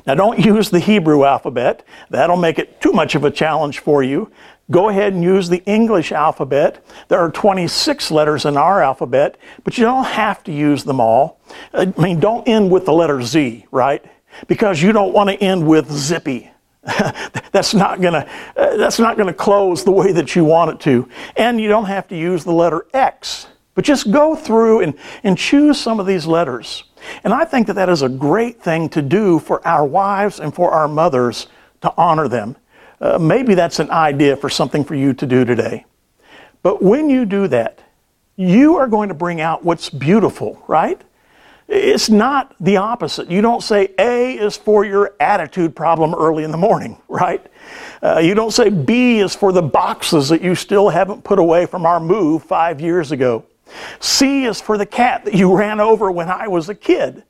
Now, 0.06 0.16
don't 0.16 0.40
use 0.46 0.70
the 0.70 0.80
Hebrew 0.80 1.24
alphabet. 1.24 1.86
That'll 2.10 2.38
make 2.38 2.60
it 2.60 2.82
too 2.82 2.92
much 2.92 3.16
of 3.16 3.24
a 3.24 3.32
challenge 3.32 3.80
for 3.80 4.04
you. 4.04 4.32
Go 4.74 4.89
ahead 4.89 5.13
and 5.13 5.24
use 5.24 5.50
the 5.50 5.63
English 5.65 6.12
alphabet. 6.12 6.84
There 7.08 7.20
are 7.20 7.30
26 7.30 8.10
letters 8.10 8.44
in 8.44 8.58
our 8.58 8.82
alphabet, 8.82 9.38
but 9.63 9.77
you 9.77 9.84
don't 9.84 10.03
have 10.06 10.44
to 10.46 10.51
use 10.51 10.84
them 10.84 11.00
all. 11.00 11.39
I 11.75 11.94
mean, 11.96 12.20
don't 12.20 12.48
end 12.48 12.72
with 12.72 12.86
the 12.86 12.92
letter 12.92 13.22
Z, 13.22 13.68
right? 13.70 14.03
Because 14.48 14.82
you 14.82 14.92
don't 14.92 15.13
want 15.13 15.30
to 15.30 15.36
end 15.36 15.68
with 15.68 15.92
zippy. 15.92 16.50
that's 17.51 17.75
not 17.75 18.01
going 18.01 18.13
to 18.13 18.27
that's 18.56 18.98
not 18.98 19.15
going 19.15 19.27
to 19.27 19.34
close 19.34 19.84
the 19.84 19.92
way 19.92 20.12
that 20.12 20.36
you 20.36 20.44
want 20.44 20.72
it 20.72 20.80
to. 20.82 21.08
And 21.38 21.62
you 21.62 21.68
don't 21.68 21.86
have 21.86 22.08
to 22.08 22.18
use 22.18 22.44
the 22.44 22.51
letter 22.51 22.88
X. 22.96 23.46
But 23.75 23.86
just 23.86 24.12
go 24.12 24.36
through 24.36 24.82
and, 24.82 24.96
and 25.24 25.38
choose 25.38 25.80
some 25.80 26.00
of 26.00 26.08
these 26.08 26.25
letters. 26.25 26.84
And 27.24 27.32
I 27.32 27.46
think 27.46 27.68
that 27.68 27.74
that 27.74 27.89
is 27.89 28.01
a 28.01 28.10
great 28.10 28.60
thing 28.60 28.89
to 28.89 29.03
do 29.03 29.38
for 29.38 29.65
our 29.68 29.86
wives 29.86 30.39
and 30.39 30.53
for 30.53 30.72
our 30.72 30.88
mothers 30.88 31.46
to 31.82 31.94
honor 31.96 32.27
them. 32.27 32.56
Uh, 33.04 33.20
maybe 33.20 33.54
that's 33.54 33.80
an 33.80 33.92
idea 33.92 34.34
for 34.34 34.50
something 34.50 34.82
for 34.86 34.96
you 34.96 35.14
to 35.14 35.26
do 35.26 35.44
today. 35.44 35.86
But 36.62 36.82
when 36.82 37.10
you 37.10 37.26
do 37.26 37.50
that, 37.50 37.80
you 38.38 38.78
are 38.78 38.88
going 38.88 39.10
to 39.10 39.14
bring 39.14 39.42
out 39.42 39.66
what's 39.66 39.90
beautiful, 39.90 40.64
right? 40.70 41.02
It's 41.68 42.10
not 42.10 42.56
the 42.62 42.78
opposite. 42.78 43.30
You 43.30 43.42
don't 43.42 43.62
say 43.62 43.90
A 44.00 44.38
is 44.38 44.56
for 44.56 44.86
your 44.86 45.16
attitude 45.20 45.76
problem 45.76 46.16
early 46.16 46.46
in 46.46 46.52
the 46.52 46.58
morning, 46.58 46.98
right? 47.10 47.46
Uh, 48.02 48.20
you 48.20 48.36
don't 48.36 48.52
say 48.52 48.70
B 48.70 49.20
is 49.20 49.36
for 49.36 49.52
the 49.52 49.62
boxes 49.62 50.30
that 50.30 50.42
you 50.42 50.56
still 50.56 50.88
haven't 50.88 51.26
put 51.26 51.40
away 51.40 51.66
from 51.66 51.86
our 51.86 52.00
move 52.00 52.44
five 52.44 52.80
years 52.80 53.12
ago. 53.12 53.44
C 54.00 54.46
is 54.46 54.62
for 54.62 54.78
the 54.78 54.86
cat 54.86 55.26
that 55.26 55.34
you 55.34 55.54
ran 55.58 55.82
over 55.82 56.10
when 56.10 56.30
I 56.30 56.48
was 56.48 56.70
a 56.70 56.76
kid. 56.76 57.24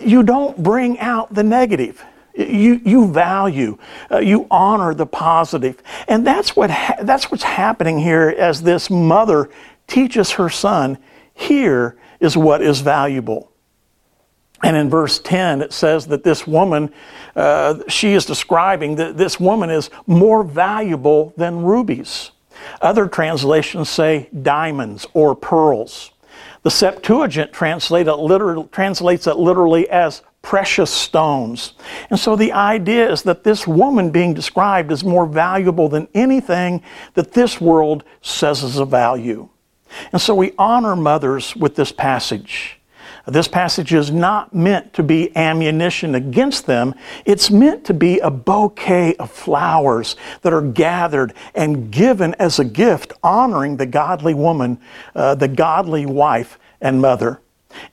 You 0.00 0.22
don't 0.22 0.62
bring 0.62 1.00
out 1.00 1.34
the 1.34 1.42
negative. 1.42 2.04
You, 2.36 2.80
you 2.84 3.12
value, 3.12 3.78
uh, 4.10 4.18
you 4.18 4.46
honor 4.50 4.94
the 4.94 5.06
positive. 5.06 5.82
And 6.06 6.26
that's, 6.26 6.54
what 6.54 6.70
ha- 6.70 6.96
that's 7.02 7.30
what's 7.30 7.44
happening 7.44 7.98
here 7.98 8.34
as 8.36 8.62
this 8.62 8.90
mother 8.90 9.48
teaches 9.86 10.32
her 10.32 10.48
son 10.50 10.98
here 11.32 11.96
is 12.20 12.36
what 12.36 12.62
is 12.62 12.80
valuable. 12.80 13.52
And 14.62 14.76
in 14.76 14.88
verse 14.88 15.18
10, 15.18 15.60
it 15.60 15.72
says 15.72 16.06
that 16.06 16.24
this 16.24 16.46
woman, 16.46 16.92
uh, 17.34 17.80
she 17.88 18.14
is 18.14 18.24
describing 18.24 18.96
that 18.96 19.16
this 19.16 19.38
woman 19.38 19.68
is 19.70 19.90
more 20.06 20.42
valuable 20.42 21.34
than 21.36 21.62
rubies. 21.62 22.30
Other 22.80 23.06
translations 23.06 23.90
say 23.90 24.30
diamonds 24.42 25.06
or 25.12 25.34
pearls. 25.34 26.12
The 26.62 26.70
Septuagint 26.70 27.52
translate 27.52 28.08
it 28.08 28.16
literal, 28.16 28.64
translates 28.68 29.26
it 29.26 29.36
literally 29.36 29.88
as 29.88 30.22
precious 30.46 30.92
stones. 30.92 31.72
And 32.08 32.20
so 32.20 32.36
the 32.36 32.52
idea 32.52 33.10
is 33.10 33.22
that 33.22 33.42
this 33.42 33.66
woman 33.66 34.12
being 34.12 34.32
described 34.32 34.92
is 34.92 35.02
more 35.02 35.26
valuable 35.26 35.88
than 35.88 36.06
anything 36.14 36.84
that 37.14 37.32
this 37.32 37.60
world 37.60 38.04
says 38.22 38.62
is 38.62 38.78
of 38.78 38.88
value. 38.88 39.48
And 40.12 40.22
so 40.22 40.36
we 40.36 40.52
honor 40.56 40.94
mothers 40.94 41.56
with 41.56 41.74
this 41.74 41.90
passage. 41.90 42.78
This 43.26 43.48
passage 43.48 43.92
is 43.92 44.12
not 44.12 44.54
meant 44.54 44.92
to 44.94 45.02
be 45.02 45.36
ammunition 45.36 46.14
against 46.14 46.66
them. 46.66 46.94
It's 47.24 47.50
meant 47.50 47.84
to 47.86 47.94
be 47.94 48.20
a 48.20 48.30
bouquet 48.30 49.16
of 49.16 49.32
flowers 49.32 50.14
that 50.42 50.52
are 50.52 50.62
gathered 50.62 51.34
and 51.56 51.90
given 51.90 52.34
as 52.34 52.60
a 52.60 52.64
gift, 52.64 53.12
honoring 53.20 53.78
the 53.78 53.86
godly 53.86 54.34
woman, 54.34 54.78
uh, 55.16 55.34
the 55.34 55.48
godly 55.48 56.06
wife 56.06 56.56
and 56.80 57.00
mother. 57.00 57.40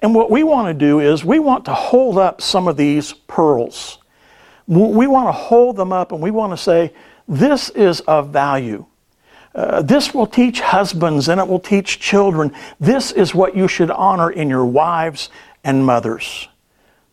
And 0.02 0.14
what 0.14 0.30
we 0.30 0.44
want 0.44 0.68
to 0.68 0.74
do 0.74 1.00
is 1.00 1.24
we 1.24 1.40
want 1.40 1.66
to 1.66 1.74
hold 1.74 2.18
up 2.18 2.42
some 2.42 2.68
of 2.68 2.78
these 2.78 3.14
pearls. 3.14 4.00
We 4.68 5.08
want 5.08 5.28
to 5.28 5.34
hold 5.34 5.76
them 5.76 5.92
up 5.92 6.12
and 6.12 6.22
we 6.22 6.32
want 6.32 6.54
to 6.54 6.58
say, 6.58 6.94
this 7.28 7.70
is 7.70 8.02
of 8.02 8.30
value. 8.30 8.86
Uh, 9.56 9.82
this 9.82 10.14
will 10.14 10.26
teach 10.26 10.62
husbands 10.62 11.30
and 11.30 11.40
it 11.40 11.48
will 11.48 11.60
teach 11.60 12.00
children. 12.00 12.56
This 12.80 13.12
is 13.12 13.36
what 13.36 13.56
you 13.56 13.68
should 13.68 13.92
honor 13.92 14.32
in 14.32 14.50
your 14.50 14.66
wives 14.66 15.30
and 15.64 15.86
mothers. 15.86 16.48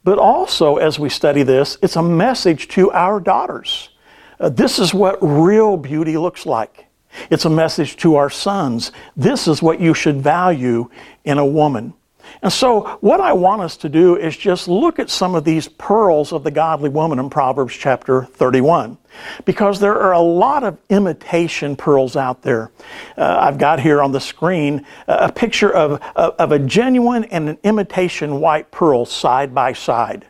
But 0.02 0.18
also, 0.18 0.76
as 0.76 0.98
we 0.98 1.10
study 1.10 1.42
this, 1.42 1.76
it's 1.82 1.96
a 1.96 2.02
message 2.02 2.68
to 2.68 2.90
our 2.92 3.20
daughters. 3.20 3.90
Uh, 4.38 4.48
this 4.48 4.78
is 4.78 4.94
what 4.94 5.18
real 5.20 5.76
beauty 5.76 6.16
looks 6.16 6.46
like. 6.46 6.86
It's 7.28 7.44
a 7.44 7.50
message 7.50 7.96
to 7.98 8.16
our 8.16 8.30
sons. 8.30 8.92
This 9.16 9.46
is 9.46 9.62
what 9.62 9.80
you 9.80 9.92
should 9.92 10.22
value 10.22 10.88
in 11.24 11.36
a 11.38 11.44
woman. 11.44 11.92
And 12.42 12.52
so, 12.52 12.98
what 13.00 13.20
I 13.20 13.32
want 13.32 13.62
us 13.62 13.76
to 13.78 13.88
do 13.88 14.16
is 14.16 14.36
just 14.36 14.68
look 14.68 14.98
at 14.98 15.10
some 15.10 15.34
of 15.34 15.44
these 15.44 15.68
pearls 15.68 16.32
of 16.32 16.44
the 16.44 16.50
godly 16.50 16.88
woman 16.88 17.18
in 17.18 17.30
Proverbs 17.30 17.74
chapter 17.74 18.24
31. 18.24 18.98
Because 19.44 19.80
there 19.80 20.00
are 20.00 20.12
a 20.12 20.20
lot 20.20 20.64
of 20.64 20.78
imitation 20.88 21.76
pearls 21.76 22.16
out 22.16 22.42
there. 22.42 22.70
Uh, 23.18 23.38
I've 23.40 23.58
got 23.58 23.80
here 23.80 24.00
on 24.00 24.12
the 24.12 24.20
screen 24.20 24.86
a 25.08 25.30
picture 25.30 25.72
of, 25.72 26.00
of 26.16 26.52
a 26.52 26.58
genuine 26.58 27.24
and 27.24 27.48
an 27.48 27.58
imitation 27.64 28.40
white 28.40 28.70
pearl 28.70 29.04
side 29.04 29.54
by 29.54 29.72
side. 29.72 30.26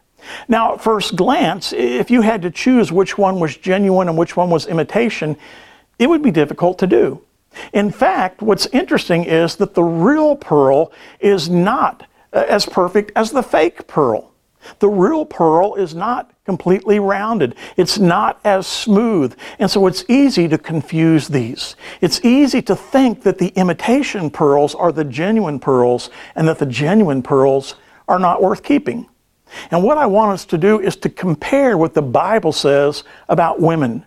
Now, 0.49 0.75
at 0.75 0.80
first 0.80 1.16
glance, 1.16 1.73
if 1.73 2.11
you 2.11 2.23
had 2.23 2.42
to 2.42 2.50
choose 2.50 2.92
which 2.92 3.16
one 3.16 3.40
was 3.40 3.57
genuine 3.57 4.09
and 4.09 4.19
which 4.19 4.37
one 4.37 4.50
was 4.50 4.66
imitation, 4.66 5.37
it 5.99 6.09
would 6.09 6.23
be 6.23 6.30
difficult 6.30 6.78
to 6.78 6.87
do. 6.87 7.23
In 7.73 7.90
fact, 7.90 8.42
what's 8.42 8.66
interesting 8.66 9.25
is 9.25 9.57
that 9.57 9.75
the 9.75 9.83
real 9.83 10.37
pearl 10.37 10.92
is 11.19 11.49
not 11.49 12.07
uh, 12.33 12.45
as 12.49 12.66
perfect 12.66 13.12
as 13.16 13.30
the 13.30 13.42
fake 13.42 13.87
pearl. 13.87 14.33
The 14.78 14.88
real 14.88 15.25
pearl 15.25 15.75
is 15.75 15.95
not 15.95 16.33
completely 16.45 17.00
rounded. 17.00 17.54
It's 17.76 17.99
not 17.99 18.40
as 18.45 18.66
smooth. 18.66 19.37
And 19.59 19.71
so 19.71 19.87
it's 19.87 20.04
easy 20.09 20.49
to 20.49 20.59
confuse 20.59 21.28
these. 21.28 21.76
It's 22.00 22.23
easy 22.25 22.61
to 22.62 22.76
think 22.76 23.23
that 23.23 23.38
the 23.38 23.49
imitation 23.49 24.30
pearls 24.30 24.75
are 24.75 24.92
the 24.92 25.04
genuine 25.04 25.61
pearls 25.61 26.11
and 26.35 26.47
that 26.49 26.59
the 26.59 26.66
genuine 26.66 27.23
pearls 27.23 27.76
are 28.07 28.19
not 28.19 28.42
worth 28.42 28.62
keeping. 28.62 29.09
And 29.71 29.83
what 29.83 29.99
I 29.99 30.07
want 30.07 30.33
us 30.33 30.45
to 30.47 30.59
do 30.59 30.80
is 30.80 30.97
to 30.97 31.09
compare 31.09 31.76
what 31.76 31.95
the 31.95 32.02
Bible 32.02 32.52
says 32.52 33.02
about 33.28 33.61
women. 33.61 34.04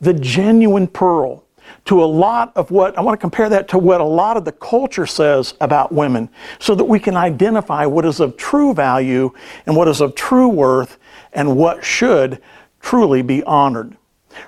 The 0.00 0.14
genuine 0.14 0.88
pearl 0.88 1.44
to 1.86 2.02
a 2.02 2.06
lot 2.06 2.52
of 2.56 2.70
what, 2.70 2.96
I 2.96 3.00
want 3.00 3.18
to 3.18 3.20
compare 3.20 3.48
that 3.48 3.68
to 3.68 3.78
what 3.78 4.00
a 4.00 4.04
lot 4.04 4.36
of 4.36 4.44
the 4.44 4.52
culture 4.52 5.06
says 5.06 5.54
about 5.60 5.92
women 5.92 6.28
so 6.58 6.74
that 6.74 6.84
we 6.84 7.00
can 7.00 7.16
identify 7.16 7.86
what 7.86 8.04
is 8.04 8.20
of 8.20 8.36
true 8.36 8.74
value 8.74 9.32
and 9.66 9.76
what 9.76 9.88
is 9.88 10.00
of 10.00 10.14
true 10.14 10.48
worth 10.48 10.98
and 11.32 11.56
what 11.56 11.84
should 11.84 12.40
truly 12.80 13.22
be 13.22 13.42
honored. 13.44 13.96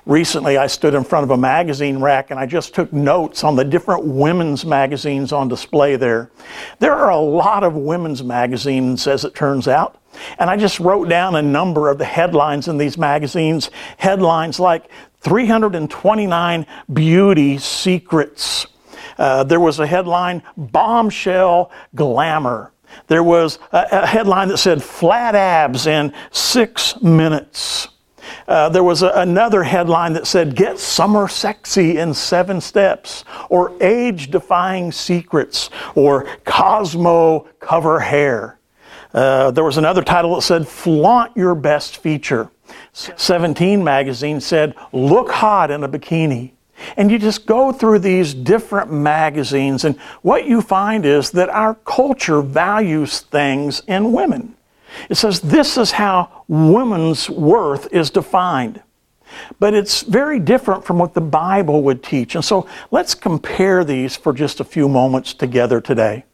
Recently, 0.07 0.57
I 0.57 0.69
stood 0.69 0.95
in 0.95 1.05
front 1.05 1.25
of 1.25 1.31
a 1.31 1.37
magazine 1.37 1.99
rack 1.99 2.31
and 2.31 2.39
I 2.39 2.47
just 2.47 2.75
took 2.75 2.93
notes 2.93 3.43
on 3.45 3.57
the 3.57 3.65
different 3.65 4.05
women's 4.05 4.65
magazines 4.65 5.33
on 5.33 5.49
display 5.49 5.97
there. 5.97 6.31
There 6.79 6.95
are 6.95 7.11
a 7.11 7.19
lot 7.19 7.65
of 7.65 7.75
women's 7.75 8.23
magazines, 8.23 9.07
as 9.07 9.25
it 9.25 9.35
turns 9.35 9.67
out. 9.67 9.99
And 10.39 10.51
I 10.51 10.57
just 10.57 10.79
wrote 10.79 11.09
down 11.09 11.35
a 11.35 11.43
number 11.43 11.89
of 11.89 11.99
the 11.99 12.05
headlines 12.05 12.69
in 12.69 12.79
these 12.79 12.97
magazines. 12.97 13.71
Headlines 13.97 14.61
like 14.61 14.89
329 15.23 16.67
beauty 16.93 17.59
secrets. 17.59 18.67
Uh, 19.19 19.45
there 19.45 19.61
was 19.61 19.79
a 19.79 19.87
headline, 19.87 20.43
Bombshell 20.57 21.71
Glamour. 21.95 22.73
There 23.07 23.23
was 23.23 23.59
a, 23.73 23.87
a 23.91 24.07
headline 24.07 24.49
that 24.49 24.59
said, 24.59 24.83
Flat 24.83 25.35
abs 25.35 25.87
in 25.87 26.13
six 26.31 27.01
minutes. 27.01 27.89
Uh, 28.49 28.69
there 28.69 28.85
was 28.85 29.03
a, 29.03 29.09
another 29.15 29.63
headline 29.63 30.13
that 30.15 30.27
said, 30.27 30.57
Get 30.57 30.79
Summer 30.79 31.29
Sexy 31.29 31.99
in 31.99 32.13
Seven 32.15 32.61
Steps, 32.61 33.25
or 33.49 33.73
Age 33.83 34.31
Defying 34.31 34.93
Secrets, 34.93 35.71
or 35.95 36.27
Cosmo 36.45 37.49
Cover 37.61 38.01
Hair. 38.01 38.59
Uh, 39.15 39.51
there 39.51 39.65
was 39.65 39.77
another 39.77 40.03
title 40.03 40.35
that 40.35 40.43
said, 40.43 40.67
Flaunt 40.67 41.37
Your 41.37 41.55
Best 41.55 41.99
Feature. 41.99 42.51
17 42.93 43.83
magazine 43.83 44.41
said, 44.41 44.75
look 44.93 45.31
hot 45.31 45.71
in 45.71 45.85
a 45.85 45.89
bikini. 45.89 46.53
And 46.97 47.11
you 47.11 47.19
just 47.19 47.47
go 47.47 47.73
through 47.73 48.01
these 48.01 48.35
different 48.35 48.93
magazines, 48.93 49.85
and 49.85 49.97
what 50.23 50.47
you 50.47 50.61
find 50.61 51.07
is 51.07 51.31
that 51.31 51.49
our 51.49 51.75
culture 51.75 52.43
values 52.43 53.21
things 53.21 53.83
in 53.87 54.13
women. 54.13 54.57
It 55.09 55.15
says 55.15 55.41
this 55.41 55.77
is 55.77 55.93
how 55.93 56.45
women's 56.49 57.31
worth 57.31 57.93
is 57.93 58.11
defined. 58.11 58.83
But 59.59 59.75
it's 59.75 60.03
very 60.03 60.39
different 60.39 60.85
from 60.85 60.99
what 60.99 61.15
the 61.15 61.21
Bible 61.21 61.83
would 61.83 62.03
teach. 62.03 62.35
And 62.35 62.45
so 62.45 62.67
let's 62.91 63.15
compare 63.15 63.85
these 63.85 64.17
for 64.17 64.33
just 64.33 64.61
a 64.61 64.65
few 64.65 64.89
moments 64.89 65.33
together 65.33 65.81
today. 65.81 66.25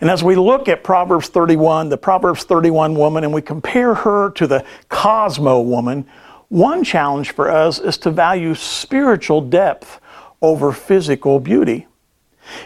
And 0.00 0.10
as 0.10 0.22
we 0.22 0.36
look 0.36 0.68
at 0.68 0.84
Proverbs 0.84 1.28
31, 1.28 1.88
the 1.88 1.96
Proverbs 1.96 2.44
31 2.44 2.94
woman, 2.94 3.24
and 3.24 3.32
we 3.32 3.42
compare 3.42 3.94
her 3.94 4.30
to 4.30 4.46
the 4.46 4.64
Cosmo 4.88 5.60
woman, 5.60 6.06
one 6.48 6.84
challenge 6.84 7.32
for 7.32 7.50
us 7.50 7.78
is 7.78 7.98
to 7.98 8.10
value 8.10 8.54
spiritual 8.54 9.40
depth 9.40 10.00
over 10.40 10.72
physical 10.72 11.40
beauty. 11.40 11.86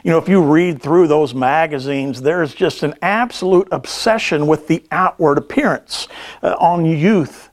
You 0.03 0.11
know, 0.11 0.19
if 0.19 0.29
you 0.29 0.43
read 0.43 0.83
through 0.83 1.07
those 1.07 1.35
magazines, 1.35 2.21
there's 2.21 2.55
just 2.55 2.83
an 2.83 2.95
absolute 3.01 3.69
obsession 3.71 4.47
with 4.47 4.67
the 4.67 4.85
outward 4.91 5.39
appearance 5.39 6.09
uh, 6.43 6.57
on 6.59 6.85
youth. 6.85 7.51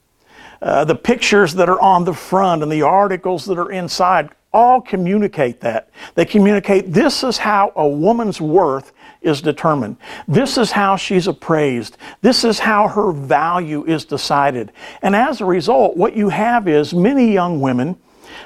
Uh, 0.62 0.84
the 0.84 0.96
pictures 0.96 1.54
that 1.54 1.70
are 1.70 1.80
on 1.80 2.06
the 2.06 2.14
front 2.14 2.64
and 2.64 2.72
the 2.72 2.82
articles 2.82 3.46
that 3.46 3.60
are 3.60 3.72
inside 3.72 4.30
all 4.52 4.82
communicate 4.82 5.60
that. 5.60 5.90
They 6.16 6.26
communicate 6.26 6.92
this 6.92 7.24
is 7.24 7.38
how 7.38 7.74
a 7.76 7.88
woman's 7.88 8.40
worth 8.40 8.94
is 9.26 9.42
determined. 9.42 9.98
This 10.28 10.58
is 10.58 10.72
how 10.72 10.96
she's 10.96 11.28
appraised. 11.28 11.98
This 12.22 12.44
is 12.44 12.60
how 12.60 12.88
her 12.88 13.12
value 13.12 13.84
is 13.86 14.06
decided. 14.06 14.72
And 15.02 15.16
as 15.16 15.42
a 15.42 15.46
result, 15.46 15.98
what 15.98 16.16
you 16.16 16.30
have 16.30 16.68
is 16.68 16.94
many 16.94 17.34
young 17.34 17.60
women, 17.60 17.98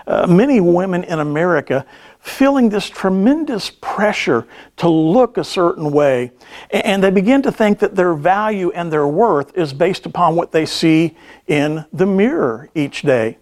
uh, 0.08 0.28
many 0.28 0.60
women 0.60 1.04
in 1.04 1.20
America 1.20 1.86
feeling 2.20 2.70
this 2.70 2.90
tremendous 2.90 3.72
pressure 3.82 4.46
to 4.78 4.90
look 4.90 5.38
a 5.38 5.44
certain 5.44 5.92
way. 5.92 6.32
And 6.72 7.04
they 7.04 7.12
begin 7.12 7.42
to 7.44 7.52
think 7.52 7.80
that 7.80 7.96
their 7.96 8.14
value 8.14 8.72
and 8.72 8.92
their 8.92 9.08
worth 9.08 9.58
is 9.58 9.74
based 9.74 10.06
upon 10.06 10.36
what 10.36 10.52
they 10.52 10.66
see 10.66 11.16
in 11.48 11.86
the 11.94 12.06
mirror 12.06 12.70
each 12.76 13.04
day. 13.04 13.38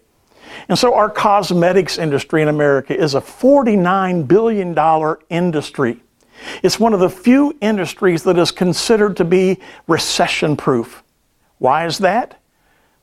And 0.68 0.78
so 0.78 0.94
our 0.94 1.10
cosmetics 1.10 1.98
industry 1.98 2.42
in 2.42 2.48
America 2.48 2.96
is 2.96 3.14
a 3.14 3.20
$49 3.20 4.26
billion 4.26 5.16
industry. 5.28 6.02
It's 6.62 6.78
one 6.78 6.94
of 6.94 7.00
the 7.00 7.10
few 7.10 7.56
industries 7.60 8.22
that 8.24 8.38
is 8.38 8.50
considered 8.50 9.16
to 9.16 9.24
be 9.24 9.58
recession 9.86 10.56
proof. 10.56 11.02
Why 11.58 11.86
is 11.86 11.98
that? 11.98 12.40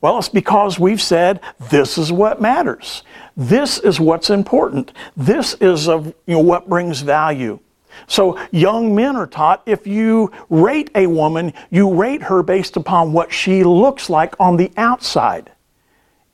Well, 0.00 0.18
it's 0.18 0.28
because 0.28 0.78
we've 0.78 1.00
said 1.00 1.40
this 1.70 1.98
is 1.98 2.12
what 2.12 2.40
matters. 2.40 3.02
This 3.36 3.78
is 3.78 3.98
what's 3.98 4.30
important. 4.30 4.92
This 5.16 5.54
is 5.54 5.88
of, 5.88 6.06
you 6.26 6.34
know, 6.34 6.40
what 6.40 6.68
brings 6.68 7.00
value. 7.00 7.58
So 8.06 8.38
young 8.50 8.94
men 8.94 9.16
are 9.16 9.26
taught 9.26 9.62
if 9.66 9.86
you 9.86 10.30
rate 10.50 10.90
a 10.94 11.06
woman, 11.06 11.54
you 11.70 11.92
rate 11.94 12.22
her 12.22 12.42
based 12.42 12.76
upon 12.76 13.12
what 13.12 13.32
she 13.32 13.64
looks 13.64 14.10
like 14.10 14.38
on 14.38 14.56
the 14.56 14.70
outside. 14.76 15.50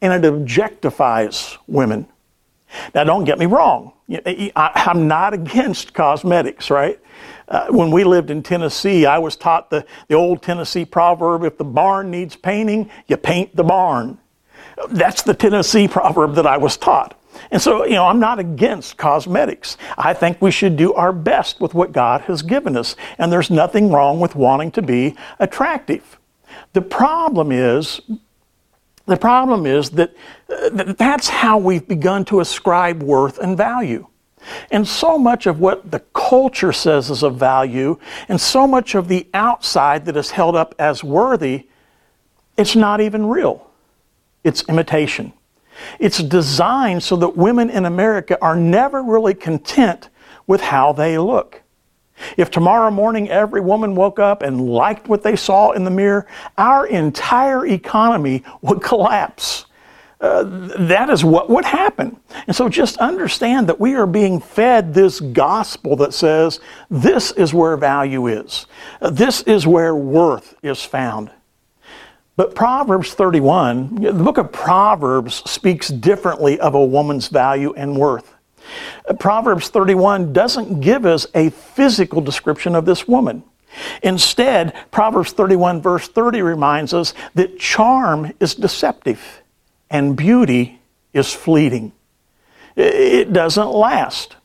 And 0.00 0.12
it 0.12 0.28
objectifies 0.28 1.56
women. 1.68 2.08
Now, 2.94 3.04
don't 3.04 3.24
get 3.24 3.38
me 3.38 3.46
wrong. 3.46 3.92
I'm 4.56 5.08
not 5.08 5.34
against 5.34 5.94
cosmetics, 5.94 6.70
right? 6.70 6.98
Uh, 7.48 7.66
when 7.68 7.90
we 7.90 8.04
lived 8.04 8.30
in 8.30 8.42
Tennessee, 8.42 9.06
I 9.06 9.18
was 9.18 9.36
taught 9.36 9.70
the, 9.70 9.84
the 10.08 10.14
old 10.14 10.42
Tennessee 10.42 10.84
proverb 10.84 11.44
if 11.44 11.58
the 11.58 11.64
barn 11.64 12.10
needs 12.10 12.36
painting, 12.36 12.90
you 13.06 13.16
paint 13.16 13.54
the 13.54 13.64
barn. 13.64 14.18
That's 14.88 15.22
the 15.22 15.34
Tennessee 15.34 15.86
proverb 15.88 16.34
that 16.36 16.46
I 16.46 16.56
was 16.56 16.76
taught. 16.76 17.18
And 17.50 17.60
so, 17.60 17.84
you 17.84 17.92
know, 17.94 18.06
I'm 18.06 18.20
not 18.20 18.38
against 18.38 18.96
cosmetics. 18.96 19.76
I 19.96 20.14
think 20.14 20.40
we 20.40 20.50
should 20.50 20.76
do 20.76 20.92
our 20.94 21.12
best 21.12 21.60
with 21.60 21.74
what 21.74 21.92
God 21.92 22.22
has 22.22 22.42
given 22.42 22.76
us. 22.76 22.96
And 23.18 23.32
there's 23.32 23.50
nothing 23.50 23.90
wrong 23.90 24.20
with 24.20 24.34
wanting 24.34 24.70
to 24.72 24.82
be 24.82 25.16
attractive. 25.38 26.18
The 26.72 26.82
problem 26.82 27.52
is, 27.52 28.00
the 29.06 29.16
problem 29.16 29.66
is 29.66 29.90
that 29.90 30.14
uh, 30.48 30.92
that's 30.96 31.28
how 31.28 31.58
we've 31.58 31.86
begun 31.86 32.24
to 32.26 32.40
ascribe 32.40 33.02
worth 33.02 33.38
and 33.38 33.56
value. 33.56 34.06
And 34.70 34.86
so 34.86 35.18
much 35.18 35.46
of 35.46 35.60
what 35.60 35.90
the 35.90 36.00
culture 36.14 36.72
says 36.72 37.10
is 37.10 37.22
of 37.22 37.36
value, 37.36 37.98
and 38.28 38.40
so 38.40 38.66
much 38.66 38.94
of 38.94 39.08
the 39.08 39.28
outside 39.34 40.04
that 40.06 40.16
is 40.16 40.30
held 40.30 40.56
up 40.56 40.74
as 40.78 41.04
worthy, 41.04 41.68
it's 42.56 42.74
not 42.76 43.00
even 43.00 43.26
real. 43.26 43.70
It's 44.44 44.68
imitation. 44.68 45.32
It's 45.98 46.18
designed 46.18 47.02
so 47.02 47.16
that 47.16 47.36
women 47.36 47.70
in 47.70 47.86
America 47.86 48.36
are 48.42 48.56
never 48.56 49.02
really 49.02 49.34
content 49.34 50.08
with 50.46 50.60
how 50.60 50.92
they 50.92 51.18
look. 51.18 51.62
If 52.36 52.50
tomorrow 52.50 52.90
morning 52.90 53.30
every 53.30 53.60
woman 53.60 53.94
woke 53.94 54.18
up 54.18 54.42
and 54.42 54.68
liked 54.68 55.08
what 55.08 55.22
they 55.22 55.36
saw 55.36 55.72
in 55.72 55.84
the 55.84 55.90
mirror, 55.90 56.26
our 56.58 56.86
entire 56.86 57.66
economy 57.66 58.42
would 58.60 58.82
collapse. 58.82 59.66
Uh, 60.20 60.44
that 60.78 61.10
is 61.10 61.24
what 61.24 61.50
would 61.50 61.64
happen. 61.64 62.16
And 62.46 62.54
so 62.54 62.68
just 62.68 62.96
understand 62.98 63.68
that 63.68 63.80
we 63.80 63.96
are 63.96 64.06
being 64.06 64.40
fed 64.40 64.94
this 64.94 65.18
gospel 65.18 65.96
that 65.96 66.14
says 66.14 66.60
this 66.88 67.32
is 67.32 67.52
where 67.52 67.76
value 67.76 68.28
is, 68.28 68.66
this 69.00 69.42
is 69.42 69.66
where 69.66 69.96
worth 69.96 70.54
is 70.62 70.80
found. 70.84 71.32
But 72.36 72.54
Proverbs 72.54 73.14
31, 73.14 73.96
the 73.96 74.12
book 74.12 74.38
of 74.38 74.52
Proverbs 74.52 75.42
speaks 75.50 75.88
differently 75.88 76.58
of 76.60 76.74
a 76.74 76.84
woman's 76.84 77.26
value 77.26 77.74
and 77.74 77.96
worth. 77.96 78.32
Proverbs 79.18 79.68
31 79.68 80.32
doesn't 80.32 80.80
give 80.80 81.04
us 81.06 81.26
a 81.34 81.50
physical 81.50 82.20
description 82.20 82.74
of 82.74 82.84
this 82.84 83.06
woman. 83.08 83.42
Instead, 84.02 84.74
Proverbs 84.90 85.32
31, 85.32 85.80
verse 85.80 86.08
30 86.08 86.42
reminds 86.42 86.92
us 86.92 87.14
that 87.34 87.58
charm 87.58 88.32
is 88.40 88.54
deceptive 88.54 89.42
and 89.90 90.16
beauty 90.16 90.80
is 91.12 91.32
fleeting. 91.32 91.92
It 92.76 93.32
doesn't 93.32 93.70
last. 93.70 94.36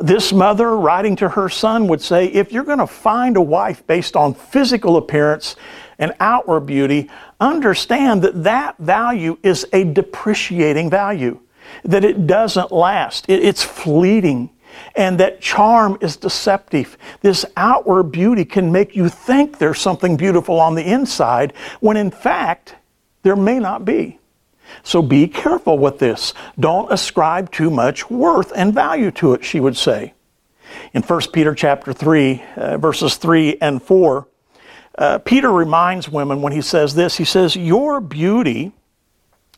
This 0.00 0.32
mother, 0.32 0.76
writing 0.76 1.16
to 1.16 1.28
her 1.30 1.48
son, 1.48 1.88
would 1.88 2.02
say 2.02 2.26
if 2.26 2.52
you're 2.52 2.64
going 2.64 2.78
to 2.78 2.86
find 2.86 3.36
a 3.36 3.42
wife 3.42 3.86
based 3.86 4.14
on 4.14 4.34
physical 4.34 4.98
appearance 4.98 5.56
and 5.98 6.12
outward 6.20 6.60
beauty, 6.60 7.10
understand 7.40 8.20
that 8.22 8.44
that 8.44 8.76
value 8.76 9.38
is 9.42 9.66
a 9.72 9.84
depreciating 9.84 10.90
value 10.90 11.40
that 11.84 12.04
it 12.04 12.26
doesn't 12.26 12.72
last, 12.72 13.26
it's 13.28 13.62
fleeting, 13.62 14.50
and 14.94 15.18
that 15.20 15.40
charm 15.40 15.98
is 16.00 16.16
deceptive. 16.16 16.96
This 17.20 17.44
outward 17.56 18.04
beauty 18.04 18.44
can 18.44 18.72
make 18.72 18.94
you 18.94 19.08
think 19.08 19.58
there's 19.58 19.80
something 19.80 20.16
beautiful 20.16 20.60
on 20.60 20.74
the 20.74 20.90
inside 20.90 21.52
when 21.80 21.96
in 21.96 22.10
fact 22.10 22.74
there 23.22 23.36
may 23.36 23.58
not 23.58 23.84
be. 23.84 24.18
So 24.82 25.02
be 25.02 25.28
careful 25.28 25.78
with 25.78 25.98
this. 25.98 26.34
Don't 26.58 26.92
ascribe 26.92 27.50
too 27.52 27.70
much 27.70 28.10
worth 28.10 28.52
and 28.54 28.74
value 28.74 29.10
to 29.12 29.34
it, 29.34 29.44
she 29.44 29.60
would 29.60 29.76
say. 29.76 30.14
In 30.92 31.02
1 31.02 31.20
Peter 31.32 31.54
chapter 31.54 31.92
3, 31.92 32.42
uh, 32.56 32.78
verses 32.78 33.16
3 33.16 33.58
and 33.60 33.82
4, 33.82 34.28
uh, 34.98 35.18
Peter 35.18 35.52
reminds 35.52 36.08
women 36.08 36.42
when 36.42 36.52
he 36.52 36.62
says 36.62 36.94
this, 36.94 37.16
he 37.16 37.24
says, 37.24 37.54
Your 37.54 38.00
beauty 38.00 38.72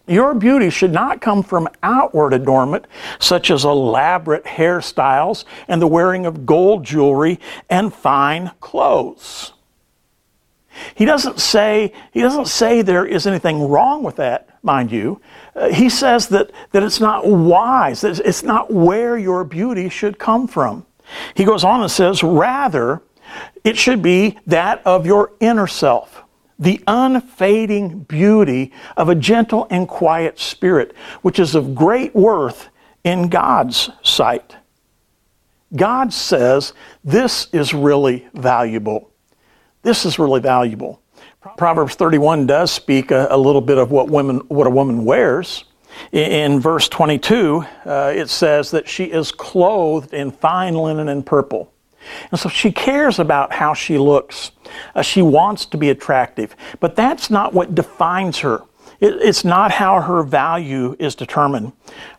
your 0.09 0.35
beauty 0.35 0.71
should 0.71 0.93
not 0.93 1.21
come 1.21 1.43
from 1.43 1.69
outward 1.83 2.33
adornment, 2.33 2.87
such 3.19 3.51
as 3.51 3.65
elaborate 3.65 4.45
hairstyles 4.45 5.45
and 5.67 5.81
the 5.81 5.87
wearing 5.87 6.27
of 6.27 6.47
gold 6.47 6.85
jewelry 6.85 7.39
and 7.69 7.93
fine 7.93 8.51
clothes. 8.61 9.53
He 10.95 11.05
doesn't 11.05 11.41
say, 11.41 11.93
he 12.13 12.21
doesn't 12.21 12.47
say 12.47 12.83
there 12.83 13.07
is 13.07 13.27
anything 13.27 13.69
wrong 13.69 14.03
with 14.03 14.17
that, 14.17 14.49
mind 14.63 14.93
you. 14.93 15.21
Uh, 15.55 15.69
he 15.71 15.89
says 15.89 16.29
that, 16.29 16.51
that 16.71 16.83
it's 16.83 17.01
not 17.01 17.27
wise, 17.27 18.03
that 18.03 18.21
it's 18.21 18.43
not 18.43 18.73
where 18.73 19.19
your 19.19 19.45
beauty 19.45 19.89
should 19.89 20.19
come 20.19 20.47
from. 20.47 20.87
He 21.35 21.45
goes 21.45 21.65
on 21.65 21.81
and 21.81 21.91
says, 21.91 22.23
rather, 22.23 23.03
it 23.65 23.77
should 23.77 24.03
be 24.03 24.39
that 24.47 24.83
of 24.87 25.07
your 25.07 25.33
inner 25.41 25.67
self 25.67 26.23
the 26.59 26.83
unfading 26.87 28.01
beauty 28.01 28.73
of 28.97 29.09
a 29.09 29.15
gentle 29.15 29.67
and 29.71 29.87
quiet 29.87 30.39
spirit, 30.39 30.95
which 31.23 31.39
is 31.39 31.55
of 31.55 31.75
great 31.75 32.15
worth 32.15 32.69
in 33.05 33.29
God's 33.29 33.91
sight. 34.03 34.57
God 35.75 36.13
says 36.13 36.73
this 37.05 37.49
is 37.53 37.75
really 37.75 38.27
valuable. 38.35 39.11
This 39.83 40.05
is 40.05 40.19
really 40.19 40.41
valuable. 40.41 41.01
Proverbs 41.57 41.95
31 41.95 42.47
does 42.47 42.71
speak 42.71 43.11
a, 43.11 43.29
a 43.31 43.39
little 43.39 43.61
bit 43.61 43.79
of 43.79 43.91
what 43.91 44.09
women, 44.09 44.39
what 44.49 44.67
a 44.67 44.71
woman 44.71 45.05
wears. 45.05 45.65
In, 46.13 46.53
in 46.53 46.61
verse 46.61 46.89
22, 46.89 47.65
uh, 47.85 48.13
it 48.15 48.29
says 48.29 48.71
that 48.73 48.89
she 48.89 49.05
is 49.05 49.33
clothed 49.33 50.13
in 50.13 50.31
fine 50.31 50.75
linen 50.75 51.09
and 51.09 51.25
purple. 51.25 51.73
And 52.31 52.39
so 52.39 52.49
she 52.49 52.73
cares 52.73 53.19
about 53.19 53.53
how 53.53 53.75
she 53.75 53.99
looks. 53.99 54.53
Uh, 54.95 55.03
she 55.03 55.23
wants 55.23 55.67
to 55.67 55.77
be 55.77 55.91
attractive. 55.91 56.55
But 56.81 56.97
that's 56.97 57.31
not 57.31 57.55
what 57.55 57.75
defines 57.75 58.39
her. 58.39 58.63
It's 59.01 59.45
not 59.45 59.71
how 59.71 60.01
her 60.01 60.25
value 60.25 60.97
is 60.99 61.15
determined. 61.15 61.73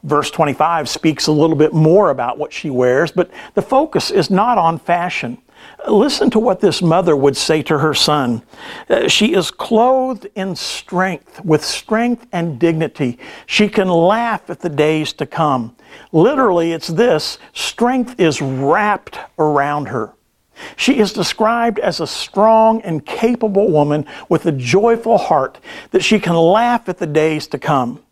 Verse 0.04 0.32
25 0.32 0.88
speaks 0.88 1.28
a 1.28 1.32
little 1.32 1.58
bit 1.58 1.74
more 1.74 2.10
about 2.10 2.38
what 2.38 2.54
she 2.54 2.70
wears, 2.70 3.12
but 3.12 3.30
the 3.54 3.62
focus 3.62 4.12
is 4.12 4.30
not 4.30 4.58
on 4.58 4.80
fashion. 4.80 5.40
Listen 5.88 6.30
to 6.32 6.40
what 6.40 6.60
this 6.60 6.82
mother 6.82 7.16
would 7.16 7.38
say 7.38 7.62
to 7.64 7.80
her 7.80 7.94
son. 7.94 8.44
Uh, 8.90 9.08
she 9.08 9.34
is 9.34 9.50
clothed 9.50 10.28
in 10.36 10.56
strength, 10.56 11.44
with 11.44 11.64
strength 11.64 12.28
and 12.32 12.60
dignity. 12.60 13.18
She 13.46 13.70
can 13.70 13.88
laugh 13.88 14.50
at 14.50 14.60
the 14.60 14.70
days 14.70 15.14
to 15.14 15.26
come. 15.26 15.76
Literally, 16.12 16.74
it's 16.74 16.88
this 16.88 17.40
strength 17.54 18.20
is 18.20 18.42
wrapped 18.42 19.20
around 19.38 19.88
her. 19.88 20.14
She 20.76 21.00
is 21.00 21.14
described 21.14 21.80
as 21.80 22.00
a 22.00 22.08
strong 22.08 22.82
and 22.82 23.06
capable 23.06 23.72
woman 23.72 24.06
with 24.28 24.46
a 24.46 24.52
joyful 24.52 25.18
heart 25.18 25.58
that 25.92 26.04
she 26.04 26.20
can 26.20 26.36
laugh 26.36 26.90
at 26.90 26.98
the 26.98 27.08
days 27.08 27.48
to 27.48 27.58
come. 27.58 28.04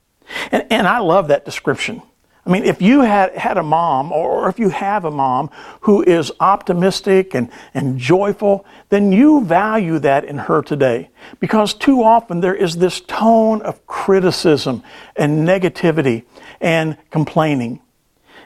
And, 0.52 0.66
and 0.72 0.88
I 0.88 1.00
love 1.00 1.28
that 1.28 1.46
description. 1.46 2.02
I 2.48 2.50
mean, 2.50 2.64
if 2.64 2.82
you 2.82 3.02
had, 3.02 3.36
had 3.36 3.58
a 3.58 3.64
mom, 3.64 4.14
or 4.14 4.48
if 4.48 4.58
you 4.58 4.70
have 4.70 5.04
a 5.04 5.12
mom 5.12 5.50
who 5.82 6.02
is 6.02 6.32
optimistic 6.40 7.36
and, 7.36 7.50
and 7.74 8.00
joyful, 8.00 8.66
then 8.88 9.12
you 9.12 9.44
value 9.44 10.00
that 10.00 10.24
in 10.24 10.38
her 10.38 10.62
today. 10.62 11.10
Because 11.42 11.74
too 11.74 12.04
often 12.04 12.40
there 12.40 12.56
is 12.56 12.78
this 12.78 13.02
tone 13.02 13.62
of 13.64 13.86
criticism 13.86 14.82
and 15.18 15.46
negativity 15.46 16.24
and 16.62 16.98
complaining. 17.12 17.82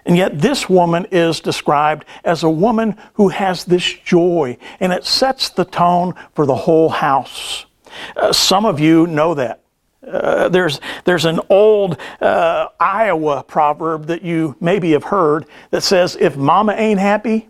And 0.04 0.18
yet, 0.18 0.42
this 0.42 0.68
woman 0.68 1.06
is 1.12 1.40
described 1.40 2.06
as 2.24 2.42
a 2.42 2.50
woman 2.50 2.98
who 3.14 3.30
has 3.30 3.66
this 3.66 3.86
joy, 4.04 4.58
and 4.80 4.92
it 4.92 5.06
sets 5.06 5.50
the 5.50 5.66
tone 5.66 6.16
for 6.34 6.48
the 6.48 6.56
whole 6.56 6.90
house. 6.90 7.68
Uh, 8.16 8.34
some 8.34 8.66
of 8.66 8.80
you 8.80 9.06
know 9.06 9.36
that. 9.36 9.61
Uh, 10.06 10.50
there's, 10.50 10.80
there's 11.06 11.26
an 11.26 11.40
old 11.50 11.98
uh, 12.20 12.68
Iowa 12.80 13.44
proverb 13.44 14.08
that 14.08 14.24
you 14.24 14.56
maybe 14.60 14.92
have 14.92 15.04
heard 15.04 15.46
that 15.70 15.84
says, 15.84 16.18
If 16.20 16.36
mama 16.36 16.74
ain't 16.74 17.00
happy, 17.00 17.50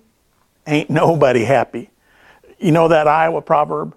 ain't 0.68 0.90
nobody 0.90 1.46
happy. 1.46 1.90
You 2.60 2.72
know 2.72 2.90
that 2.90 3.08
Iowa 3.08 3.42
proverb? 3.42 3.96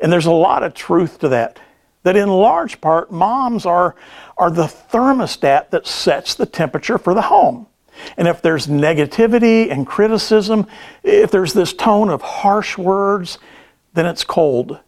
And 0.00 0.12
there's 0.12 0.26
a 0.26 0.32
lot 0.32 0.62
of 0.62 0.74
truth 0.74 1.20
to 1.20 1.28
that. 1.30 1.58
That 2.02 2.16
in 2.16 2.28
large 2.28 2.80
part, 2.82 3.10
moms 3.10 3.64
are, 3.64 3.96
are 4.36 4.50
the 4.50 4.64
thermostat 4.64 5.70
that 5.70 5.86
sets 5.86 6.34
the 6.34 6.44
temperature 6.44 6.98
for 6.98 7.14
the 7.14 7.22
home. 7.22 7.66
And 8.16 8.28
if 8.28 8.42
there's 8.42 8.66
negativity 8.66 9.70
and 9.70 9.86
criticism, 9.86 10.66
if 11.02 11.30
there's 11.30 11.54
this 11.54 11.72
tone 11.72 12.10
of 12.10 12.20
harsh 12.20 12.76
words, 12.76 13.38
then 13.94 14.04
it's 14.04 14.24
cold. 14.24 14.78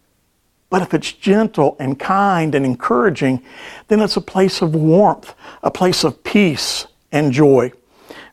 But 0.69 0.83
if 0.83 0.95
it's 0.95 1.13
gentle 1.13 1.77
and 1.79 1.99
kind 1.99 2.55
and 2.55 2.65
encouraging, 2.65 3.43
then 3.89 4.01
it's 4.01 4.17
a 4.17 4.21
place 4.21 4.63
of 4.63 4.75
warmth, 4.75 5.35
a 5.63 5.71
place 5.71 6.03
of 6.05 6.25
peace 6.25 6.87
and 7.13 7.33
joy. 7.33 7.73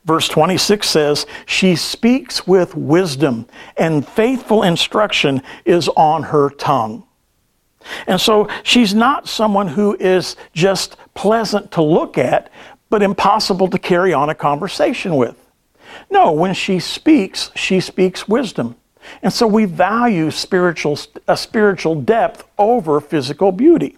Verse 0.05 0.27
26 0.27 0.87
says, 0.87 1.25
She 1.45 1.75
speaks 1.75 2.45
with 2.45 2.75
wisdom, 2.75 3.47
and 3.77 4.07
faithful 4.07 4.63
instruction 4.63 5.41
is 5.63 5.87
on 5.89 6.23
her 6.23 6.49
tongue. 6.49 7.05
And 8.07 8.19
so 8.19 8.49
she's 8.63 8.93
not 8.93 9.27
someone 9.27 9.67
who 9.67 9.95
is 9.99 10.35
just 10.53 10.97
pleasant 11.13 11.71
to 11.71 11.81
look 11.81 12.17
at, 12.17 12.51
but 12.89 13.01
impossible 13.01 13.69
to 13.69 13.79
carry 13.79 14.13
on 14.13 14.29
a 14.29 14.35
conversation 14.35 15.15
with. 15.15 15.37
No, 16.09 16.31
when 16.31 16.53
she 16.53 16.79
speaks, 16.79 17.51
she 17.55 17.79
speaks 17.79 18.27
wisdom. 18.27 18.75
And 19.21 19.31
so 19.31 19.47
we 19.47 19.65
value 19.65 20.31
spiritual, 20.31 20.99
a 21.27 21.37
spiritual 21.37 21.95
depth 21.95 22.45
over 22.57 22.99
physical 23.01 23.51
beauty. 23.51 23.97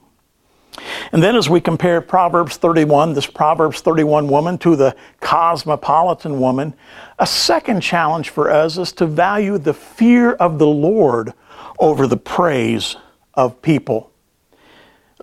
And 1.11 1.23
then 1.23 1.35
as 1.35 1.49
we 1.49 1.61
compare 1.61 2.01
Proverbs 2.01 2.57
31, 2.57 3.13
this 3.13 3.27
Proverbs 3.27 3.81
31 3.81 4.27
woman, 4.27 4.57
to 4.59 4.75
the 4.75 4.95
cosmopolitan 5.21 6.39
woman, 6.39 6.73
a 7.19 7.25
second 7.25 7.81
challenge 7.81 8.29
for 8.29 8.51
us 8.51 8.77
is 8.77 8.91
to 8.93 9.05
value 9.05 9.57
the 9.57 9.73
fear 9.73 10.33
of 10.33 10.59
the 10.59 10.67
Lord 10.67 11.33
over 11.79 12.07
the 12.07 12.17
praise 12.17 12.97
of 13.33 13.61
people. 13.61 14.11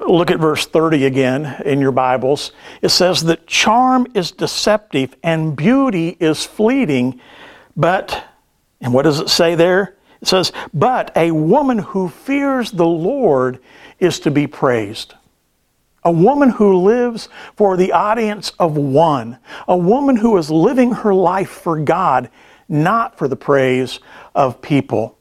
Look 0.01 0.31
at 0.31 0.39
verse 0.39 0.67
30 0.67 1.05
again 1.05 1.63
in 1.65 1.81
your 1.81 1.93
Bibles. 1.93 2.53
It 2.81 2.89
says 2.89 3.23
that 3.25 3.47
charm 3.47 4.07
is 4.15 4.31
deceptive 4.31 5.15
and 5.23 5.55
beauty 5.55 6.17
is 6.19 6.45
fleeting, 6.45 7.21
but, 7.77 8.25
and 8.83 8.93
what 8.93 9.03
does 9.03 9.21
it 9.21 9.31
say 9.31 9.55
there? 9.55 9.97
It 10.21 10.29
says, 10.29 10.53
but 10.75 11.11
a 11.17 11.31
woman 11.31 11.79
who 11.79 12.09
fears 12.09 12.71
the 12.71 12.87
Lord 12.87 13.59
is 13.99 14.21
to 14.21 14.31
be 14.31 14.47
praised. 14.47 15.15
A 16.05 16.13
woman 16.13 16.51
who 16.51 16.83
lives 16.83 17.29
for 17.57 17.77
the 17.77 17.93
audience 17.93 18.51
of 18.59 18.77
one. 18.77 19.39
A 19.69 19.77
woman 19.77 20.17
who 20.17 20.37
is 20.37 20.51
living 20.51 20.93
her 20.93 21.15
life 21.15 21.51
for 21.51 21.79
God, 21.79 22.29
not 22.69 23.17
for 23.17 23.29
the 23.29 23.37
praise 23.37 24.01
of 24.35 24.61
people. 24.61 25.17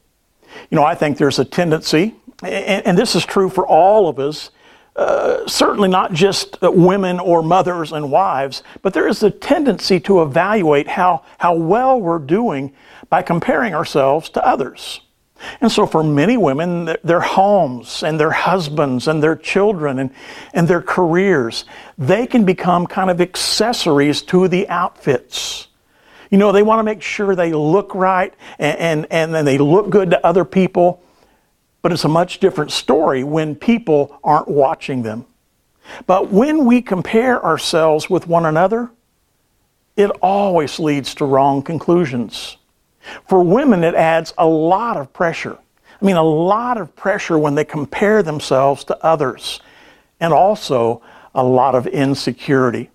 You 0.69 0.75
know, 0.75 0.83
I 0.83 0.95
think 0.95 1.17
there's 1.17 1.39
a 1.39 1.45
tendency, 1.45 2.15
and, 2.43 2.97
this 2.97 3.15
is 3.15 3.25
true 3.25 3.49
for 3.49 3.65
all 3.65 4.07
of 4.07 4.19
us, 4.19 4.49
uh, 4.95 5.47
certainly 5.47 5.87
not 5.87 6.13
just 6.13 6.61
uh, 6.61 6.69
women 6.69 7.19
or 7.19 7.41
mothers 7.41 7.91
and 7.91 8.11
wives, 8.11 8.61
but 8.81 8.93
there 8.93 9.07
is 9.07 9.23
a 9.23 9.31
tendency 9.31 9.99
to 10.01 10.21
evaluate 10.21 10.87
how, 10.87 11.23
how 11.37 11.55
well 11.55 11.99
we're 11.99 12.19
doing 12.19 12.73
by 13.09 13.21
comparing 13.21 13.73
ourselves 13.73 14.29
to 14.29 14.45
others. 14.45 15.01
And 15.59 15.71
so, 15.71 15.85
for 15.85 16.03
many 16.03 16.37
women, 16.37 16.97
their 17.03 17.21
homes 17.21 18.03
and 18.03 18.19
their 18.19 18.31
husbands 18.31 19.07
and 19.07 19.23
their 19.23 19.35
children 19.35 19.97
and, 19.99 20.11
and 20.53 20.67
their 20.67 20.81
careers, 20.81 21.65
they 21.97 22.27
can 22.27 22.45
become 22.45 22.85
kind 22.85 23.09
of 23.09 23.19
accessories 23.19 24.21
to 24.23 24.47
the 24.47 24.67
outfits. 24.69 25.67
You 26.29 26.37
know, 26.37 26.51
they 26.51 26.63
want 26.63 26.79
to 26.79 26.83
make 26.83 27.01
sure 27.01 27.35
they 27.35 27.53
look 27.53 27.95
right 27.95 28.33
and, 28.59 28.77
and, 28.77 29.07
and 29.09 29.33
then 29.33 29.45
they 29.45 29.57
look 29.57 29.89
good 29.89 30.11
to 30.11 30.25
other 30.25 30.45
people. 30.45 31.03
But 31.81 31.91
it's 31.91 32.03
a 32.03 32.09
much 32.09 32.39
different 32.39 32.71
story 32.71 33.23
when 33.23 33.55
people 33.55 34.19
aren't 34.23 34.47
watching 34.47 35.01
them. 35.01 35.25
But 36.05 36.31
when 36.31 36.65
we 36.65 36.81
compare 36.81 37.43
ourselves 37.43 38.09
with 38.09 38.27
one 38.27 38.45
another, 38.45 38.91
it 39.95 40.09
always 40.21 40.79
leads 40.79 41.15
to 41.15 41.25
wrong 41.25 41.61
conclusions. 41.61 42.57
For 43.27 43.43
women, 43.43 43.83
it 43.83 43.95
adds 43.95 44.33
a 44.37 44.45
lot 44.45 44.97
of 44.97 45.11
pressure. 45.11 45.57
I 46.01 46.05
mean, 46.05 46.15
a 46.15 46.23
lot 46.23 46.77
of 46.77 46.95
pressure 46.95 47.37
when 47.37 47.55
they 47.55 47.65
compare 47.65 48.23
themselves 48.23 48.83
to 48.85 49.05
others, 49.05 49.59
and 50.19 50.33
also 50.33 51.01
a 51.33 51.43
lot 51.43 51.75
of 51.75 51.87
insecurity. 51.87 52.89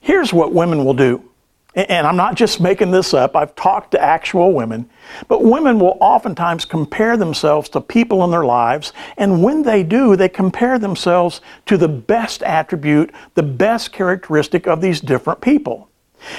Here's 0.00 0.32
what 0.32 0.52
women 0.52 0.84
will 0.84 0.94
do 0.94 1.28
and 1.74 2.06
I'm 2.06 2.16
not 2.16 2.36
just 2.36 2.60
making 2.60 2.90
this 2.90 3.14
up, 3.14 3.34
I've 3.34 3.54
talked 3.54 3.90
to 3.92 4.00
actual 4.00 4.52
women, 4.52 4.88
but 5.28 5.42
women 5.42 5.78
will 5.78 5.96
oftentimes 6.00 6.64
compare 6.64 7.16
themselves 7.16 7.68
to 7.70 7.80
people 7.80 8.24
in 8.24 8.30
their 8.30 8.44
lives, 8.44 8.92
and 9.16 9.42
when 9.42 9.62
they 9.62 9.82
do, 9.82 10.16
they 10.16 10.28
compare 10.28 10.78
themselves 10.78 11.40
to 11.66 11.76
the 11.76 11.88
best 11.88 12.42
attribute, 12.42 13.12
the 13.34 13.42
best 13.42 13.92
characteristic 13.92 14.66
of 14.66 14.80
these 14.80 15.00
different 15.00 15.40
people. 15.40 15.88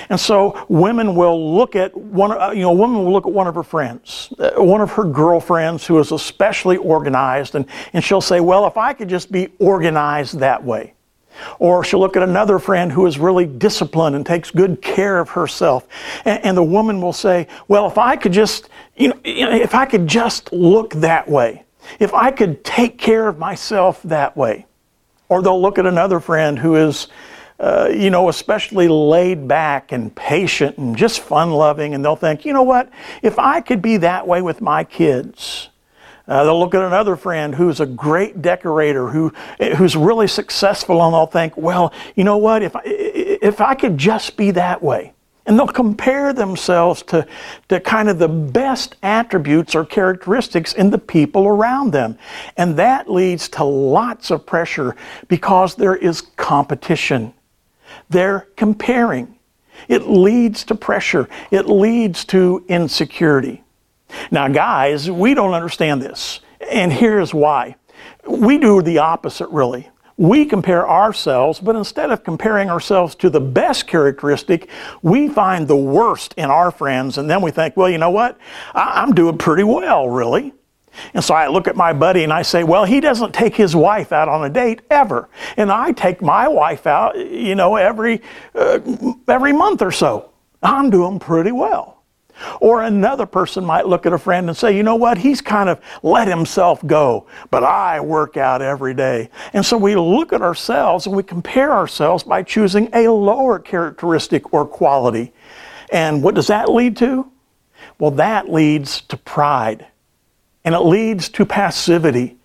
And 0.10 0.19
so 0.19 0.65
women 0.67 1.15
will 1.15 1.56
look 1.56 1.76
at 1.76 1.95
one, 1.95 2.32
uh, 2.32 2.52
you 2.52 2.62
know, 2.62 2.71
a 2.71 2.74
woman 2.74 3.04
will 3.04 3.13
look 3.13 3.28
at 3.28 3.32
one 3.32 3.48
of 3.48 3.56
her 3.56 3.63
friends, 3.63 4.34
uh, 4.39 4.52
one 4.56 4.82
of 4.82 4.91
her 4.93 5.04
girlfriends 5.04 5.86
who 5.86 6.00
is 6.00 6.12
especially 6.12 6.78
organized, 6.78 7.56
and, 7.56 7.65
and 7.93 8.04
she'll 8.04 8.21
say, 8.21 8.39
well, 8.39 8.65
if 8.65 8.78
I 8.78 8.93
could 8.93 9.10
just 9.10 9.32
be 9.32 9.50
organized 9.60 10.39
that 10.39 10.63
way. 10.63 10.93
Or 11.60 11.84
she'll 11.84 12.00
look 12.00 12.15
at 12.15 12.24
another 12.24 12.60
friend 12.60 12.91
who 12.91 13.06
is 13.06 13.17
really 13.17 13.45
disciplined 13.45 14.15
and 14.15 14.26
takes 14.26 14.52
good 14.52 14.82
care 14.82 15.19
of 15.19 15.30
herself. 15.30 15.88
And, 16.26 16.43
and 16.43 16.58
the 16.58 16.63
woman 16.63 17.02
will 17.02 17.13
say, 17.13 17.48
Well, 17.67 17.88
if 17.88 17.98
I 17.98 18.15
could 18.15 18.34
just, 18.34 18.69
you 18.95 19.10
know, 19.10 19.19
if 19.24 19.76
I 19.76 19.86
could 19.86 20.08
just 20.08 20.52
look 20.54 20.93
that 20.95 21.30
way, 21.30 21.63
if 22.00 22.13
I 22.13 22.32
could 22.32 22.63
take 22.63 22.98
care 22.98 23.28
of 23.28 23.38
myself 23.38 24.02
that 24.04 24.36
way. 24.36 24.65
Or 25.30 25.41
they'll 25.41 25.62
look 25.62 25.80
at 25.80 25.86
another 25.86 26.19
friend 26.19 26.60
who 26.60 26.76
is, 26.76 27.08
uh, 27.60 27.89
you 27.91 28.10
know, 28.10 28.30
especially 28.30 28.88
laid 28.88 29.48
back 29.48 29.91
and 29.91 30.15
patient 30.15 30.78
and 30.78 30.95
just 30.95 31.19
fun 31.19 31.52
loving, 31.52 31.95
and 31.95 32.04
they'll 32.04 32.15
think, 32.15 32.45
you 32.45 32.54
know 32.54 32.63
what, 32.63 32.89
if 33.21 33.39
I 33.39 33.62
could 33.62 33.82
be 33.82 33.98
that 33.98 34.28
way 34.28 34.41
with 34.41 34.62
my 34.62 34.84
kids, 34.84 35.69
uh, 36.28 36.44
they'll 36.44 36.60
look 36.60 36.74
at 36.74 36.82
another 36.82 37.16
friend 37.16 37.54
who's 37.54 37.80
a 37.80 37.86
great 37.86 38.42
decorator, 38.42 39.10
who, 39.10 39.32
who's 39.78 39.96
really 39.96 40.28
successful, 40.28 41.04
and 41.04 41.14
they'll 41.14 41.26
think, 41.26 41.56
well, 41.56 41.94
you 42.16 42.24
know 42.24 42.38
what, 42.38 42.64
if 42.64 42.76
I, 42.76 42.82
if 42.86 43.62
I 43.62 43.76
could 43.76 43.98
just 43.98 44.36
be 44.36 44.52
that 44.52 44.82
way. 44.82 45.14
And 45.48 45.60
they'll 45.60 45.68
compare 45.68 46.34
themselves 46.34 47.04
to, 47.04 47.28
to 47.70 47.80
kind 47.80 48.10
of 48.10 48.18
the 48.18 48.28
best 48.28 48.96
attributes 49.04 49.76
or 49.76 49.86
characteristics 49.86 50.74
in 50.74 50.90
the 50.90 50.98
people 50.98 51.46
around 51.46 51.92
them. 51.92 52.18
And 52.58 52.76
that 52.78 53.12
leads 53.12 53.48
to 53.50 53.64
lots 53.64 54.32
of 54.32 54.46
pressure 54.48 54.96
because 55.28 55.76
there 55.76 55.96
is 55.96 56.22
competition. 56.22 57.32
They're 58.10 58.48
comparing. 58.56 59.38
It 59.88 60.08
leads 60.08 60.64
to 60.66 60.76
pressure. 60.76 61.30
It 61.52 61.68
leads 61.68 62.26
to 62.26 62.66
insecurity. 62.68 63.62
Now, 64.32 64.48
guys, 64.48 65.10
we 65.10 65.34
don't 65.34 65.54
understand 65.54 66.02
this. 66.02 66.39
And 66.72 66.91
here's 66.91 67.34
why. 67.34 67.76
We 68.28 68.58
do 68.58 68.82
the 68.82 69.00
opposite, 69.00 69.50
really. 69.50 69.89
we 70.18 70.46
compare 70.46 70.89
ourselves, 70.89 71.60
but 71.60 71.76
instead 71.76 72.10
of 72.10 72.24
comparing 72.24 72.70
ourselves 72.70 73.15
to 73.15 73.30
the 73.30 73.41
best 73.41 73.86
characteristic, 73.86 74.70
we 75.02 75.28
find 75.28 75.68
the 75.68 75.76
worst 75.76 76.34
in 76.38 76.50
our 76.50 76.72
friends, 76.72 77.18
and 77.18 77.30
then 77.30 77.41
we 77.41 77.52
think, 77.52 77.76
well, 77.76 77.89
you 77.89 77.98
know 77.98 78.10
what? 78.12 78.38
I- 78.74 79.04
am 79.04 79.13
doing 79.13 79.38
pretty 79.38 79.63
well, 79.63 80.08
really. 80.10 80.54
And 81.13 81.22
so 81.22 81.34
I 81.36 81.48
look 81.48 81.68
at 81.68 81.76
my 81.76 81.91
buddy 81.91 82.24
and 82.24 82.32
I 82.32 82.44
say, 82.44 82.63
well, 82.63 82.86
he 82.86 83.02
doesn't 83.02 83.34
take 83.34 83.54
his 83.54 83.76
wife 83.76 84.13
out 84.13 84.30
on 84.30 84.46
a 84.46 84.50
date 84.50 84.82
ever. 84.89 85.28
And 85.58 85.70
I 85.70 85.91
take 85.91 86.22
my 86.22 86.48
wife 86.48 86.88
out, 86.88 87.18
you 87.18 87.54
know, 87.56 87.76
every, 87.76 88.22
uh, 88.56 88.80
every 89.28 89.52
month 89.52 89.82
or 89.82 89.91
so. 89.91 90.32
I'm 90.63 90.89
doing 90.89 91.20
pretty 91.20 91.52
well. 91.52 92.05
Or 92.60 92.84
another 92.84 93.26
person 93.26 93.63
might 93.63 93.88
look 93.88 94.06
at 94.06 94.13
a 94.13 94.17
friend 94.17 94.50
and 94.50 94.58
say, 94.58 94.76
you 94.76 94.84
know 94.84 94.95
what, 94.95 95.17
he's 95.17 95.41
kind 95.41 95.69
of 95.69 95.80
let 96.04 96.28
himself 96.28 96.86
go, 96.86 97.28
but 97.50 97.63
I 97.63 98.00
work 98.00 98.38
out 98.38 98.62
every 98.62 98.93
day. 98.93 99.30
And 99.54 99.65
so 99.65 99.78
we 99.78 99.95
look 99.95 100.34
at 100.34 100.41
ourselves 100.41 101.06
and 101.06 101.15
we 101.15 101.24
compare 101.24 101.71
ourselves 101.71 102.24
by 102.24 102.43
choosing 102.43 102.89
a 102.93 103.08
lower 103.08 103.60
characteristic 103.60 104.54
or 104.54 104.65
quality. 104.65 105.34
And 105.91 106.21
what 106.21 106.36
does 106.36 106.48
that 106.48 106.69
lead 106.69 106.98
to? 106.98 107.32
Well, 108.00 108.12
that 108.12 108.52
leads 108.52 109.02
to 109.02 109.17
pride 109.17 109.88
and 110.65 110.74
it 110.76 110.80
leads 110.80 111.30
to 111.30 111.45
passivity 111.45 112.38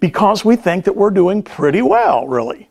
because 0.00 0.44
we 0.44 0.56
think 0.56 0.84
that 0.84 0.96
we're 0.96 1.10
doing 1.10 1.42
pretty 1.42 1.80
well, 1.80 2.26
really. 2.26 2.68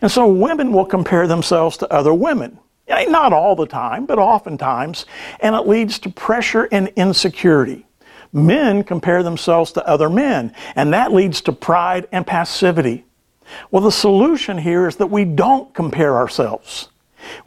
And 0.00 0.10
so 0.10 0.26
women 0.26 0.72
will 0.72 0.86
compare 0.86 1.26
themselves 1.26 1.76
to 1.78 1.92
other 1.92 2.14
women. 2.14 2.58
Not 2.88 3.32
all 3.32 3.56
the 3.56 3.66
time, 3.66 4.06
but 4.06 4.18
oftentimes, 4.18 5.06
and 5.40 5.54
it 5.54 5.66
leads 5.66 5.98
to 6.00 6.10
pressure 6.10 6.68
and 6.70 6.88
insecurity. 6.96 7.86
Men 8.32 8.82
compare 8.82 9.22
themselves 9.22 9.72
to 9.72 9.86
other 9.86 10.10
men, 10.10 10.54
and 10.74 10.92
that 10.92 11.12
leads 11.12 11.40
to 11.42 11.52
pride 11.52 12.08
and 12.12 12.26
passivity. 12.26 13.04
Well, 13.70 13.82
the 13.82 13.92
solution 13.92 14.58
here 14.58 14.88
is 14.88 14.96
that 14.96 15.06
we 15.06 15.24
don't 15.24 15.72
compare 15.74 16.16
ourselves. 16.16 16.88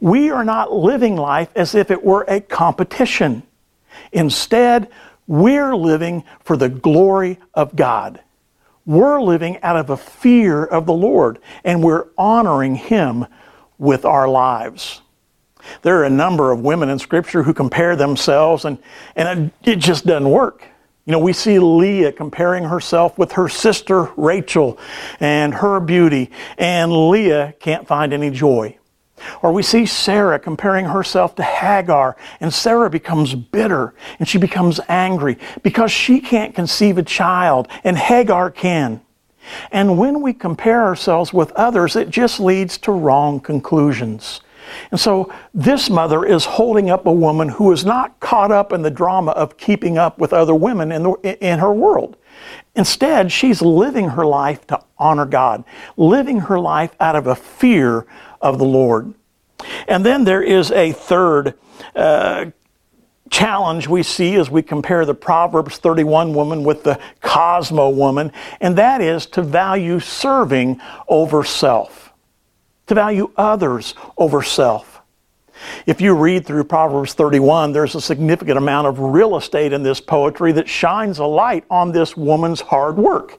We 0.00 0.30
are 0.30 0.44
not 0.44 0.72
living 0.72 1.16
life 1.16 1.50
as 1.54 1.74
if 1.74 1.90
it 1.90 2.02
were 2.02 2.24
a 2.26 2.40
competition. 2.40 3.42
Instead, 4.12 4.88
we're 5.26 5.76
living 5.76 6.24
for 6.40 6.56
the 6.56 6.68
glory 6.68 7.38
of 7.54 7.76
God. 7.76 8.20
We're 8.86 9.20
living 9.20 9.60
out 9.62 9.76
of 9.76 9.90
a 9.90 9.96
fear 9.96 10.64
of 10.64 10.86
the 10.86 10.94
Lord, 10.94 11.38
and 11.62 11.82
we're 11.82 12.06
honoring 12.16 12.74
Him 12.74 13.26
with 13.76 14.06
our 14.06 14.26
lives. 14.26 15.02
There 15.82 15.98
are 16.00 16.04
a 16.04 16.10
number 16.10 16.50
of 16.52 16.60
women 16.60 16.88
in 16.88 16.98
Scripture 16.98 17.42
who 17.42 17.54
compare 17.54 17.96
themselves, 17.96 18.64
and, 18.64 18.78
and 19.16 19.52
it, 19.64 19.72
it 19.72 19.76
just 19.76 20.06
doesn't 20.06 20.28
work. 20.28 20.64
You 21.06 21.12
know, 21.12 21.18
we 21.18 21.32
see 21.32 21.58
Leah 21.58 22.12
comparing 22.12 22.64
herself 22.64 23.16
with 23.16 23.32
her 23.32 23.48
sister 23.48 24.10
Rachel 24.16 24.78
and 25.20 25.54
her 25.54 25.80
beauty, 25.80 26.30
and 26.58 26.92
Leah 27.08 27.54
can't 27.60 27.86
find 27.86 28.12
any 28.12 28.30
joy. 28.30 28.76
Or 29.42 29.52
we 29.52 29.62
see 29.62 29.86
Sarah 29.86 30.38
comparing 30.38 30.84
herself 30.84 31.34
to 31.36 31.42
Hagar, 31.42 32.16
and 32.40 32.52
Sarah 32.52 32.90
becomes 32.90 33.34
bitter 33.34 33.94
and 34.18 34.28
she 34.28 34.38
becomes 34.38 34.80
angry 34.88 35.38
because 35.62 35.90
she 35.90 36.20
can't 36.20 36.54
conceive 36.54 36.98
a 36.98 37.02
child, 37.02 37.68
and 37.84 37.96
Hagar 37.96 38.50
can. 38.50 39.00
And 39.72 39.98
when 39.98 40.20
we 40.20 40.34
compare 40.34 40.82
ourselves 40.84 41.32
with 41.32 41.50
others, 41.52 41.96
it 41.96 42.10
just 42.10 42.38
leads 42.38 42.76
to 42.78 42.92
wrong 42.92 43.40
conclusions. 43.40 44.40
And 44.90 44.98
so 44.98 45.32
this 45.54 45.90
mother 45.90 46.24
is 46.24 46.44
holding 46.44 46.90
up 46.90 47.06
a 47.06 47.12
woman 47.12 47.48
who 47.48 47.72
is 47.72 47.84
not 47.84 48.18
caught 48.20 48.52
up 48.52 48.72
in 48.72 48.82
the 48.82 48.90
drama 48.90 49.32
of 49.32 49.56
keeping 49.56 49.98
up 49.98 50.18
with 50.18 50.32
other 50.32 50.54
women 50.54 50.92
in, 50.92 51.02
the, 51.02 51.38
in 51.46 51.58
her 51.58 51.72
world. 51.72 52.16
Instead, 52.74 53.32
she's 53.32 53.60
living 53.60 54.10
her 54.10 54.24
life 54.24 54.66
to 54.68 54.80
honor 54.98 55.26
God, 55.26 55.64
living 55.96 56.40
her 56.40 56.58
life 56.58 56.94
out 57.00 57.16
of 57.16 57.26
a 57.26 57.34
fear 57.34 58.06
of 58.40 58.58
the 58.58 58.64
Lord. 58.64 59.14
And 59.88 60.06
then 60.06 60.24
there 60.24 60.42
is 60.42 60.70
a 60.70 60.92
third 60.92 61.54
uh, 61.96 62.46
challenge 63.30 63.88
we 63.88 64.02
see 64.02 64.36
as 64.36 64.50
we 64.50 64.62
compare 64.62 65.04
the 65.04 65.14
Proverbs 65.14 65.78
31 65.78 66.34
woman 66.34 66.64
with 66.64 66.84
the 66.84 66.98
Cosmo 67.20 67.90
woman, 67.90 68.32
and 68.60 68.76
that 68.78 69.00
is 69.00 69.26
to 69.26 69.42
value 69.42 70.00
serving 70.00 70.80
over 71.08 71.44
self 71.44 72.07
to 72.88 72.94
value 72.94 73.30
others 73.36 73.94
over 74.16 74.42
self. 74.42 74.98
If 75.86 76.00
you 76.00 76.14
read 76.14 76.46
through 76.46 76.64
Proverbs 76.64 77.14
31, 77.14 77.72
there's 77.72 77.94
a 77.94 78.00
significant 78.00 78.58
amount 78.58 78.86
of 78.86 79.00
real 79.00 79.36
estate 79.36 79.72
in 79.72 79.82
this 79.82 80.00
poetry 80.00 80.52
that 80.52 80.68
shines 80.68 81.18
a 81.18 81.24
light 81.24 81.64
on 81.70 81.92
this 81.92 82.16
woman's 82.16 82.60
hard 82.60 82.96
work. 82.96 83.38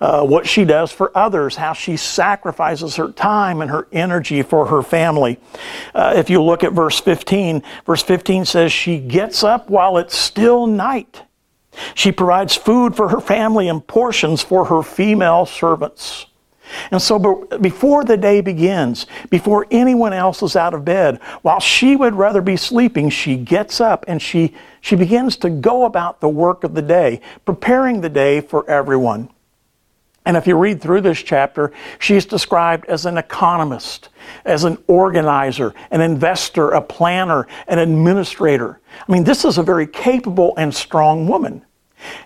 Uh, 0.00 0.24
what 0.24 0.46
she 0.46 0.64
does 0.64 0.92
for 0.92 1.16
others, 1.16 1.56
how 1.56 1.72
she 1.72 1.96
sacrifices 1.96 2.96
her 2.96 3.10
time 3.12 3.62
and 3.62 3.70
her 3.70 3.88
energy 3.92 4.42
for 4.42 4.66
her 4.66 4.82
family. 4.82 5.38
Uh, 5.94 6.12
if 6.16 6.28
you 6.28 6.42
look 6.42 6.62
at 6.62 6.72
verse 6.72 7.00
15, 7.00 7.62
verse 7.86 8.02
15 8.02 8.44
says, 8.44 8.72
She 8.72 8.98
gets 8.98 9.42
up 9.42 9.70
while 9.70 9.96
it's 9.96 10.16
still 10.16 10.66
night. 10.66 11.22
She 11.94 12.12
provides 12.12 12.56
food 12.56 12.94
for 12.94 13.08
her 13.08 13.20
family 13.20 13.68
and 13.68 13.86
portions 13.86 14.42
for 14.42 14.66
her 14.66 14.82
female 14.82 15.46
servants. 15.46 16.26
And 16.90 17.00
so 17.00 17.46
before 17.60 18.04
the 18.04 18.16
day 18.16 18.40
begins, 18.40 19.06
before 19.30 19.66
anyone 19.70 20.12
else 20.12 20.42
is 20.42 20.56
out 20.56 20.74
of 20.74 20.84
bed, 20.84 21.20
while 21.42 21.60
she 21.60 21.96
would 21.96 22.14
rather 22.14 22.42
be 22.42 22.56
sleeping, 22.56 23.10
she 23.10 23.36
gets 23.36 23.80
up 23.80 24.04
and 24.08 24.20
she, 24.20 24.54
she 24.80 24.96
begins 24.96 25.36
to 25.38 25.50
go 25.50 25.84
about 25.84 26.20
the 26.20 26.28
work 26.28 26.64
of 26.64 26.74
the 26.74 26.82
day, 26.82 27.20
preparing 27.44 28.00
the 28.00 28.08
day 28.08 28.40
for 28.40 28.68
everyone. 28.68 29.30
And 30.26 30.36
if 30.36 30.48
you 30.48 30.56
read 30.56 30.80
through 30.80 31.02
this 31.02 31.22
chapter, 31.22 31.72
she's 32.00 32.26
described 32.26 32.86
as 32.86 33.06
an 33.06 33.16
economist, 33.16 34.08
as 34.44 34.64
an 34.64 34.76
organizer, 34.88 35.72
an 35.92 36.00
investor, 36.00 36.70
a 36.70 36.80
planner, 36.80 37.46
an 37.68 37.78
administrator. 37.78 38.80
I 39.08 39.12
mean, 39.12 39.22
this 39.22 39.44
is 39.44 39.56
a 39.56 39.62
very 39.62 39.86
capable 39.86 40.52
and 40.56 40.74
strong 40.74 41.28
woman. 41.28 41.64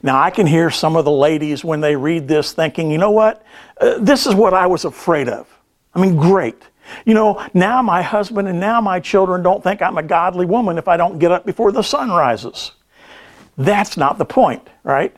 Now, 0.03 0.21
I 0.21 0.31
can 0.31 0.47
hear 0.47 0.71
some 0.71 0.97
of 0.97 1.05
the 1.05 1.11
ladies 1.11 1.65
when 1.65 1.81
they 1.81 1.97
read 1.97 2.27
this 2.27 2.53
thinking, 2.53 2.91
you 2.91 2.99
know 2.99 3.11
what? 3.11 3.45
Uh, 3.81 3.99
this 3.99 4.27
is 4.27 4.35
what 4.35 4.55
I 4.55 4.67
was 4.67 4.85
afraid 4.85 5.29
of. 5.29 5.47
I 5.95 6.01
mean, 6.01 6.17
great. 6.17 6.63
You 7.05 7.15
know, 7.15 7.45
now 7.55 7.83
my 7.83 8.03
husband 8.03 8.49
and 8.49 8.59
now 8.59 8.81
my 8.81 9.01
children 9.01 9.43
don't 9.43 9.63
think 9.63 9.81
I'm 9.81 9.99
a 9.99 10.03
godly 10.03 10.47
woman 10.47 10.79
if 10.79 10.89
I 10.89 10.97
don't 10.97 11.19
get 11.19 11.31
up 11.31 11.47
before 11.47 11.73
the 11.73 11.83
sun 11.83 12.11
rises. 12.11 12.73
That's 13.57 13.97
not 13.97 14.19
the 14.19 14.25
point, 14.25 14.69
right? 14.83 15.15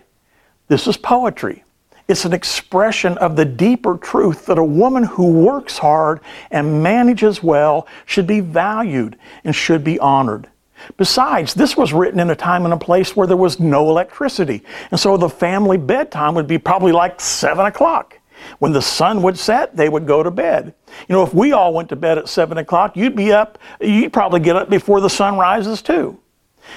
This 0.68 0.86
is 0.86 0.96
poetry. 0.96 1.64
It's 2.08 2.24
an 2.24 2.32
expression 2.32 3.16
of 3.18 3.36
the 3.36 3.44
deeper 3.44 3.96
truth 3.96 4.46
that 4.46 4.58
a 4.58 4.64
woman 4.64 5.04
who 5.04 5.32
works 5.32 5.78
hard 5.78 6.20
and 6.50 6.82
manages 6.82 7.42
well 7.42 7.86
should 8.04 8.26
be 8.26 8.40
valued 8.40 9.18
and 9.44 9.54
should 9.54 9.84
be 9.84 9.98
honored. 9.98 10.48
Besides, 10.96 11.54
this 11.54 11.76
was 11.76 11.92
written 11.92 12.20
in 12.20 12.30
a 12.30 12.36
time 12.36 12.64
and 12.64 12.74
a 12.74 12.78
place 12.78 13.16
where 13.16 13.26
there 13.26 13.36
was 13.36 13.60
no 13.60 13.88
electricity. 13.88 14.62
And 14.90 14.98
so 14.98 15.16
the 15.16 15.28
family 15.28 15.78
bedtime 15.78 16.34
would 16.34 16.46
be 16.46 16.58
probably 16.58 16.92
like 16.92 17.20
7 17.20 17.64
o'clock. 17.66 18.18
When 18.58 18.72
the 18.72 18.82
sun 18.82 19.22
would 19.22 19.38
set, 19.38 19.76
they 19.76 19.88
would 19.88 20.06
go 20.06 20.22
to 20.22 20.30
bed. 20.30 20.74
You 21.08 21.14
know, 21.14 21.22
if 21.22 21.32
we 21.32 21.52
all 21.52 21.72
went 21.72 21.88
to 21.90 21.96
bed 21.96 22.18
at 22.18 22.28
7 22.28 22.58
o'clock, 22.58 22.96
you'd 22.96 23.16
be 23.16 23.32
up, 23.32 23.58
you'd 23.80 24.12
probably 24.12 24.40
get 24.40 24.56
up 24.56 24.68
before 24.68 25.00
the 25.00 25.10
sun 25.10 25.38
rises 25.38 25.82
too. 25.82 26.18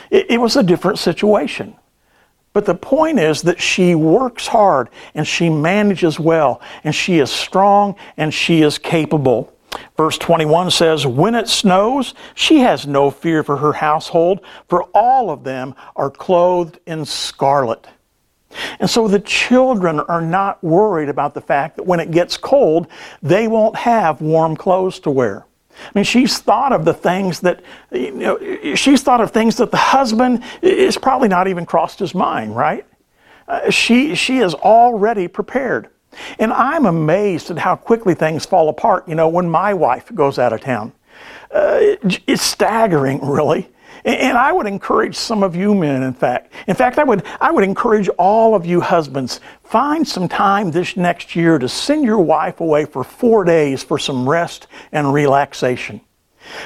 It, 0.10 0.32
it 0.32 0.38
was 0.42 0.56
a 0.56 0.64
different 0.64 1.00
situation. 1.00 1.76
But 2.54 2.66
the 2.66 2.76
point 2.76 3.20
is 3.20 3.42
that 3.42 3.60
she 3.60 3.96
works 3.96 4.48
hard 4.48 4.90
and 5.14 5.28
she 5.28 5.50
manages 5.50 6.20
well 6.20 6.62
and 6.84 6.96
she 6.96 7.20
is 7.20 7.30
strong 7.30 7.96
and 8.16 8.34
she 8.34 8.62
is 8.62 8.78
capable. 8.78 9.52
Verse 9.98 10.18
21 10.18 10.72
says, 10.72 11.08
When 11.08 11.36
it 11.36 11.48
snows, 11.48 12.14
she 12.34 12.60
has 12.60 12.86
no 12.86 13.10
fear 13.10 13.44
for 13.44 13.58
her 13.58 13.74
household, 13.74 14.42
for 14.68 14.84
all 14.94 15.30
of 15.30 15.44
them 15.44 15.76
are 15.96 16.10
clothed 16.10 16.80
in 16.86 17.06
scarlet. 17.06 17.88
And 18.80 18.90
so 18.90 19.08
the 19.08 19.20
children 19.20 20.00
are 20.00 20.22
not 20.22 20.64
worried 20.64 21.10
about 21.10 21.34
the 21.34 21.42
fact 21.42 21.78
that 21.78 21.84
when 21.84 22.00
it 22.00 22.12
gets 22.12 22.38
cold, 22.38 22.88
they 23.22 23.48
won't 23.48 23.76
have 23.76 24.22
warm 24.22 24.56
clothes 24.56 25.00
to 25.02 25.12
wear. 25.12 25.46
I 25.78 25.92
mean, 25.94 26.06
she's 26.06 26.40
thought 26.40 26.72
of 26.72 26.86
the 26.86 26.94
things 26.94 27.42
that, 27.42 27.62
you 27.92 28.12
know, 28.12 28.76
she's 28.76 29.04
thought 29.04 29.20
of 29.20 29.32
things 29.32 29.58
that 29.58 29.72
the 29.72 29.78
husband 29.78 30.44
is 30.62 30.98
probably 30.98 31.28
not 31.28 31.48
even 31.48 31.66
crossed 31.66 32.00
his 32.00 32.16
mind, 32.16 32.56
right? 32.56 32.86
Uh, 33.48 33.70
she, 33.70 34.16
she 34.16 34.40
is 34.40 34.54
already 34.54 35.28
prepared. 35.28 35.90
And 36.40 36.52
I'm 36.54 36.86
amazed 36.86 37.52
at 37.52 37.58
how 37.58 37.76
quickly 37.76 38.14
things 38.14 38.46
fall 38.46 38.70
apart, 38.70 39.08
you 39.08 39.16
know, 39.16 39.30
when 39.30 39.50
my 39.50 39.74
wife 39.74 40.14
goes 40.14 40.40
out 40.40 40.54
of 40.54 40.62
town. 40.62 40.94
Uh, 41.54 41.78
it, 41.80 42.22
it's 42.28 42.42
staggering, 42.42 43.26
really. 43.26 43.70
And, 44.04 44.18
and 44.18 44.38
I 44.38 44.52
would 44.52 44.68
encourage 44.68 45.16
some 45.16 45.44
of 45.44 45.56
you 45.56 45.74
men, 45.76 46.04
in 46.04 46.14
fact. 46.14 46.54
In 46.68 46.76
fact, 46.76 47.00
I 47.00 47.04
would, 47.04 47.24
I 47.42 47.52
would 47.52 47.64
encourage 47.64 48.08
all 48.18 48.56
of 48.56 48.66
you 48.66 48.82
husbands, 48.82 49.40
find 49.64 50.08
some 50.08 50.28
time 50.28 50.72
this 50.72 50.96
next 50.96 51.36
year 51.36 51.58
to 51.58 51.68
send 51.68 52.04
your 52.04 52.20
wife 52.20 52.60
away 52.60 52.86
for 52.86 53.04
four 53.04 53.44
days 53.44 53.84
for 53.84 53.98
some 54.00 54.28
rest 54.28 54.68
and 54.92 55.14
relaxation. 55.14 56.02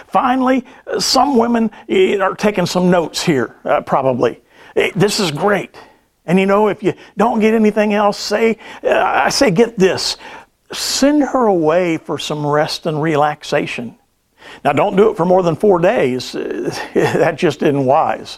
Finally, 0.08 0.66
some 1.00 1.38
women 1.38 1.72
eh, 1.88 2.18
are 2.18 2.36
taking 2.36 2.66
some 2.66 2.90
notes 2.90 3.22
here, 3.22 3.56
uh, 3.64 3.82
probably. 3.82 4.42
Eh, 4.76 4.92
this 4.96 5.20
is 5.20 5.32
great. 5.32 5.76
And 6.30 6.40
you 6.40 6.46
know, 6.46 6.68
if 6.68 6.84
you 6.84 6.94
don't 7.18 7.40
get 7.40 7.56
anything 7.56 7.96
else, 7.96 8.20
say, 8.20 8.60
uh, 8.84 8.92
I 8.92 9.30
say, 9.30 9.50
get 9.50 9.80
this. 9.80 10.16
send 10.72 11.24
her 11.24 11.48
away 11.48 11.98
for 11.98 12.20
some 12.20 12.46
rest 12.46 12.86
and 12.86 13.02
relaxation. 13.02 13.98
Now, 14.64 14.74
don't 14.74 14.96
do 14.96 15.10
it 15.10 15.18
for 15.18 15.26
more 15.26 15.42
than 15.42 15.56
four 15.56 15.80
days. 15.80 16.32
that 16.94 17.36
just 17.36 17.64
isn't 17.64 17.84
wise. 17.84 18.38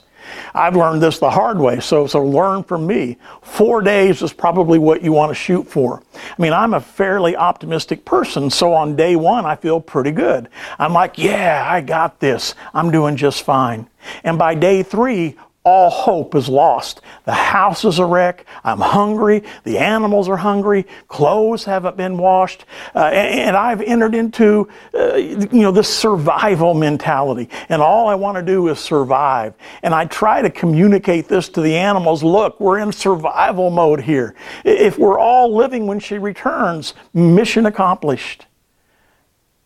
I've 0.56 0.77
learned 0.77 1.04
this 1.04 1.19
the 1.19 1.30
hard 1.30 1.60
way, 1.60 1.82
so, 1.82 2.08
so 2.08 2.23
learn 2.23 2.63
from 2.63 2.88
me. 2.88 3.17
Four 3.41 3.82
days 3.82 4.21
is 4.21 4.32
probably 4.32 4.80
what 4.80 5.01
you 5.01 5.12
want 5.12 5.32
to 5.32 5.36
shoot 5.36 5.67
for. 5.67 6.01
I 6.15 6.41
mean, 6.41 6.54
I'm 6.54 6.73
a 6.73 6.80
fairly 6.80 7.36
optimistic 7.36 8.06
person, 8.06 8.49
so 8.49 8.73
on 8.73 8.95
day 8.95 9.17
one, 9.17 9.45
I 9.45 9.58
feel 9.58 9.82
pretty 9.82 10.12
good. 10.12 10.47
I'm 10.80 10.93
like, 10.93 11.17
yeah, 11.17 11.67
I 11.67 11.82
got 11.82 12.21
this. 12.21 12.56
I'm 12.73 12.89
doing 12.89 13.17
just 13.17 13.43
fine. 13.43 13.89
And 14.23 14.38
by 14.38 14.56
day 14.56 14.82
three, 14.82 15.36
all 15.63 15.91
hope 15.91 16.34
is 16.34 16.50
lost. 16.50 17.02
The 17.26 17.34
house 17.34 17.86
is 17.86 18.00
a 18.00 18.06
wreck. 18.06 18.45
I'm 18.63 18.80
hungry. 18.80 19.43
The 19.63 19.78
animals 19.78 20.28
are 20.28 20.38
hungry. 20.38 20.88
Clothes 21.08 21.63
haven't 21.65 21.95
been 21.97 22.17
washed. 22.17 22.65
Uh, 22.95 23.06
and, 23.13 23.39
and, 23.41 23.56
I've 23.56 23.82
entered 23.82 24.15
into, 24.15 24.67
uh, 24.93 25.15
you 25.15 25.62
know, 25.62 25.71
this 25.71 25.88
survival 25.88 26.74
mentality. 26.74 27.47
And 27.69 27.80
all 27.80 28.08
I 28.08 28.15
want 28.15 28.38
to 28.38 28.41
do 28.41 28.69
is 28.69 28.80
survive. 28.80 29.54
And 29.84 29.93
I 29.93 30.06
try 30.06 30.41
to 30.41 30.50
communicate 30.50 31.28
this 31.28 31.47
to 31.50 31.62
the 31.62 31.76
animals. 31.76 32.24
Look, 32.24 32.60
we're 32.60 32.80
in 32.80 32.91
survival 32.91 33.69
mode 33.69 34.02
here. 34.02 34.34
If 34.65 34.97
we're 34.97 35.19
all 35.19 35.56
living 35.56 35.86
when 35.86 36.00
she 36.00 36.17
returns, 36.17 36.95
mission 37.13 37.67
accomplished 37.67 38.47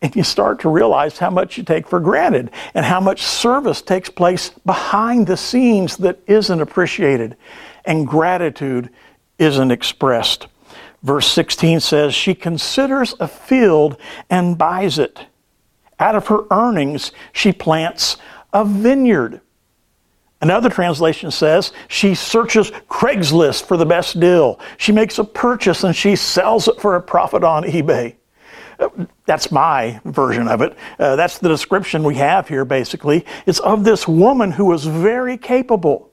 and 0.02 0.14
you 0.14 0.22
start 0.22 0.60
to 0.60 0.68
realize 0.68 1.18
how 1.18 1.30
much 1.30 1.56
you 1.56 1.64
take 1.64 1.88
for 1.88 2.00
granted 2.00 2.50
and 2.74 2.84
how 2.84 3.00
much 3.00 3.22
service 3.22 3.80
takes 3.80 4.10
place 4.10 4.50
behind 4.64 5.26
the 5.26 5.36
scenes 5.36 5.96
that 5.98 6.20
isn't 6.26 6.60
appreciated 6.60 7.36
and 7.84 8.06
gratitude 8.06 8.90
isn't 9.38 9.70
expressed. 9.70 10.48
Verse 11.02 11.26
16 11.28 11.80
says, 11.80 12.14
She 12.14 12.34
considers 12.34 13.14
a 13.20 13.28
field 13.28 13.96
and 14.28 14.58
buys 14.58 14.98
it. 14.98 15.26
Out 15.98 16.14
of 16.14 16.26
her 16.26 16.44
earnings, 16.50 17.12
she 17.32 17.52
plants 17.52 18.16
a 18.52 18.64
vineyard. 18.64 19.40
Another 20.42 20.68
translation 20.68 21.30
says 21.30 21.72
she 21.88 22.14
searches 22.14 22.70
Craigslist 22.90 23.64
for 23.64 23.78
the 23.78 23.86
best 23.86 24.20
deal. 24.20 24.60
She 24.76 24.92
makes 24.92 25.18
a 25.18 25.24
purchase 25.24 25.84
and 25.84 25.96
she 25.96 26.16
sells 26.16 26.68
it 26.68 26.78
for 26.80 26.96
a 26.96 27.02
profit 27.02 27.42
on 27.42 27.64
eBay. 27.64 28.16
That's 29.24 29.50
my 29.50 30.00
version 30.04 30.48
of 30.48 30.62
it. 30.62 30.76
Uh, 30.98 31.16
that's 31.16 31.38
the 31.38 31.48
description 31.48 32.04
we 32.04 32.16
have 32.16 32.48
here, 32.48 32.64
basically. 32.64 33.24
It's 33.46 33.58
of 33.60 33.84
this 33.84 34.06
woman 34.06 34.52
who 34.52 34.66
was 34.66 34.84
very 34.84 35.36
capable. 35.36 36.10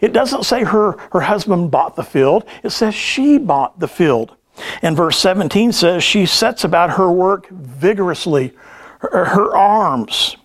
It 0.00 0.12
doesn't 0.12 0.44
say 0.44 0.64
her, 0.64 0.98
her 1.12 1.20
husband 1.20 1.70
bought 1.70 1.96
the 1.96 2.02
field, 2.02 2.44
it 2.62 2.70
says 2.70 2.94
she 2.94 3.38
bought 3.38 3.78
the 3.78 3.88
field. 3.88 4.36
And 4.82 4.96
verse 4.96 5.16
17 5.18 5.72
says 5.72 6.04
she 6.04 6.26
sets 6.26 6.64
about 6.64 6.90
her 6.90 7.10
work 7.10 7.48
vigorously. 7.48 8.52
Her, 8.98 9.24
her 9.24 9.56
arms, 9.56 10.36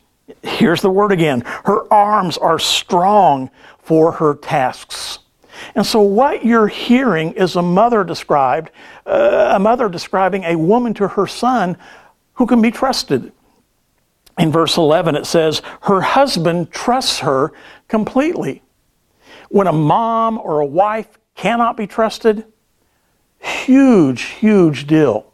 here's 0.41 0.81
the 0.81 0.89
word 0.89 1.11
again, 1.11 1.41
her 1.65 1.91
arms 1.91 2.37
are 2.37 2.59
strong 2.59 3.49
for 3.79 4.13
her 4.13 4.35
tasks. 4.35 5.19
And 5.75 5.85
so, 5.85 6.01
what 6.01 6.45
you're 6.45 6.67
hearing 6.67 7.33
is 7.33 7.55
a 7.55 7.61
mother 7.61 8.03
described, 8.03 8.71
uh, 9.05 9.53
a 9.55 9.59
mother 9.59 9.89
describing 9.89 10.43
a 10.43 10.55
woman 10.55 10.93
to 10.95 11.07
her 11.09 11.27
son 11.27 11.77
who 12.33 12.45
can 12.45 12.61
be 12.61 12.71
trusted. 12.71 13.31
In 14.37 14.51
verse 14.51 14.77
11, 14.77 15.15
it 15.15 15.25
says, 15.25 15.61
Her 15.81 16.01
husband 16.01 16.71
trusts 16.71 17.19
her 17.19 17.53
completely. 17.87 18.61
When 19.49 19.67
a 19.67 19.73
mom 19.73 20.37
or 20.37 20.59
a 20.59 20.65
wife 20.65 21.17
cannot 21.35 21.77
be 21.77 21.87
trusted, 21.87 22.45
huge, 23.39 24.21
huge 24.21 24.87
deal. 24.87 25.31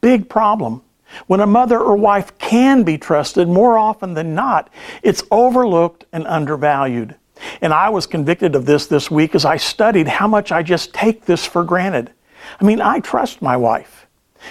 Big 0.00 0.28
problem. 0.28 0.82
When 1.26 1.40
a 1.40 1.46
mother 1.46 1.78
or 1.78 1.96
wife 1.96 2.36
can 2.38 2.82
be 2.82 2.98
trusted, 2.98 3.48
more 3.48 3.78
often 3.78 4.14
than 4.14 4.34
not, 4.34 4.70
it's 5.02 5.22
overlooked 5.30 6.04
and 6.12 6.26
undervalued. 6.26 7.14
And 7.60 7.72
I 7.72 7.88
was 7.88 8.06
convicted 8.06 8.54
of 8.54 8.66
this 8.66 8.86
this 8.86 9.10
week 9.10 9.34
as 9.34 9.44
I 9.44 9.56
studied 9.56 10.08
how 10.08 10.28
much 10.28 10.52
I 10.52 10.62
just 10.62 10.92
take 10.94 11.24
this 11.24 11.44
for 11.44 11.64
granted. 11.64 12.12
I 12.60 12.64
mean, 12.64 12.80
I 12.80 13.00
trust 13.00 13.42
my 13.42 13.56
wife. 13.56 14.06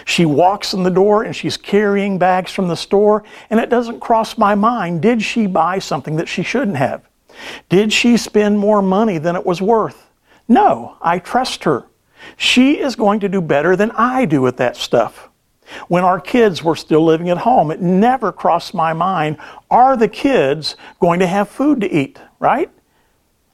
She 0.06 0.26
walks 0.26 0.74
in 0.74 0.84
the 0.84 0.90
door 0.90 1.24
and 1.24 1.36
she's 1.36 1.58
carrying 1.58 2.18
bags 2.18 2.52
from 2.52 2.68
the 2.68 2.76
store, 2.76 3.24
and 3.50 3.60
it 3.60 3.70
doesn't 3.70 4.00
cross 4.00 4.38
my 4.38 4.56
mind 4.56 5.02
did 5.02 5.22
she 5.22 5.48
buy 5.48 5.80
something 5.80 6.16
that 6.16 6.28
she 6.28 6.44
shouldn't 6.44 6.78
have? 6.78 7.08
Did 7.70 7.94
she 7.94 8.18
spend 8.18 8.60
more 8.60 8.82
money 8.82 9.18
than 9.18 9.36
it 9.36 9.46
was 9.46 9.62
worth? 9.62 10.10
No, 10.48 10.98
I 11.02 11.20
trust 11.20 11.64
her. 11.64 11.86
She 12.38 12.80
is 12.80 12.96
going 12.96 13.20
to 13.22 13.30
do 13.30 13.42
better 13.42 13.76
than 13.76 13.92
I 13.92 14.26
do 14.26 14.42
with 14.42 14.58
that 14.58 14.78
stuff. 14.78 15.30
When 15.88 16.04
our 16.04 16.20
kids 16.20 16.64
were 16.64 16.76
still 16.76 17.04
living 17.04 17.30
at 17.30 17.38
home, 17.38 17.72
it 17.72 17.82
never 17.82 18.32
crossed 18.32 18.74
my 18.74 18.94
mind 18.94 19.38
are 19.70 19.98
the 19.98 20.08
kids 20.08 20.76
going 21.00 21.20
to 21.20 21.28
have 21.28 21.50
food 21.50 21.82
to 21.82 21.92
eat, 21.92 22.20
right? 22.40 22.70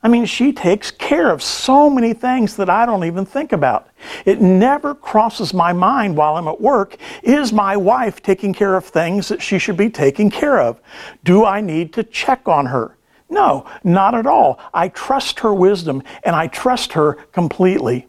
I 0.01 0.07
mean, 0.07 0.25
she 0.25 0.53
takes 0.53 0.91
care 0.91 1.29
of 1.29 1.43
so 1.43 1.89
many 1.89 2.13
things 2.13 2.55
that 2.55 2.69
I 2.69 2.85
don't 2.85 3.03
even 3.03 3.25
think 3.25 3.51
about. 3.51 3.89
It 4.25 4.39
never 4.39 4.95
crosses 4.95 5.53
my 5.53 5.73
mind 5.73 6.15
while 6.15 6.37
I'm 6.37 6.47
at 6.47 6.61
work 6.61 6.95
is 7.21 7.51
my 7.51 7.75
wife 7.75 8.21
taking 8.23 8.53
care 8.53 8.75
of 8.75 8.85
things 8.85 9.27
that 9.27 9.41
she 9.41 9.59
should 9.59 9.75
be 9.75 9.89
taking 9.89 10.29
care 10.29 10.61
of? 10.61 10.79
Do 11.25 11.43
I 11.43 11.59
need 11.59 11.91
to 11.93 12.03
check 12.03 12.47
on 12.47 12.67
her? 12.67 12.95
No, 13.29 13.65
not 13.83 14.15
at 14.15 14.25
all. 14.25 14.59
I 14.73 14.87
trust 14.87 15.41
her 15.41 15.53
wisdom 15.53 16.01
and 16.23 16.35
I 16.35 16.47
trust 16.47 16.93
her 16.93 17.13
completely. 17.33 18.07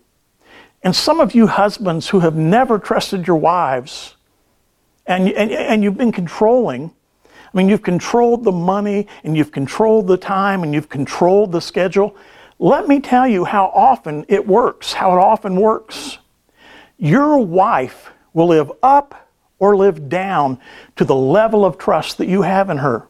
And 0.83 0.97
some 0.97 1.21
of 1.21 1.35
you 1.35 1.47
husbands 1.47 2.09
who 2.09 2.21
have 2.21 2.37
never 2.37 2.79
trusted 2.79 3.27
your 3.27 3.37
wives 3.37 4.14
and, 5.07 5.29
and, 5.31 5.51
and 5.51 5.83
you've 5.83 5.97
been 5.97 6.12
controlling, 6.12 6.93
I 7.25 7.57
mean, 7.57 7.69
you've 7.69 7.83
controlled 7.83 8.45
the 8.45 8.53
money 8.53 9.09
and 9.25 9.37
you've 9.37 9.51
controlled 9.51 10.07
the 10.07 10.16
time 10.16 10.62
and 10.62 10.73
you've 10.73 10.88
controlled 10.88 11.53
the 11.53 11.61
schedule. 11.61 12.16
Let 12.59 12.87
me 12.87 13.01
tell 13.01 13.27
you 13.27 13.45
how 13.45 13.66
often 13.66 14.25
it 14.29 14.47
works, 14.47 14.93
how 14.93 15.12
it 15.12 15.21
often 15.21 15.57
works. 15.57 16.19
Your 16.97 17.38
wife 17.38 18.11
will 18.33 18.49
live 18.49 18.71
up 18.83 19.29
or 19.59 19.77
live 19.77 20.09
down 20.09 20.61
to 20.97 21.05
the 21.05 21.14
level 21.14 21.64
of 21.64 21.77
trust 21.77 22.19
that 22.19 22.29
you 22.29 22.43
have 22.43 22.71
in 22.71 22.79
her. 22.79 23.09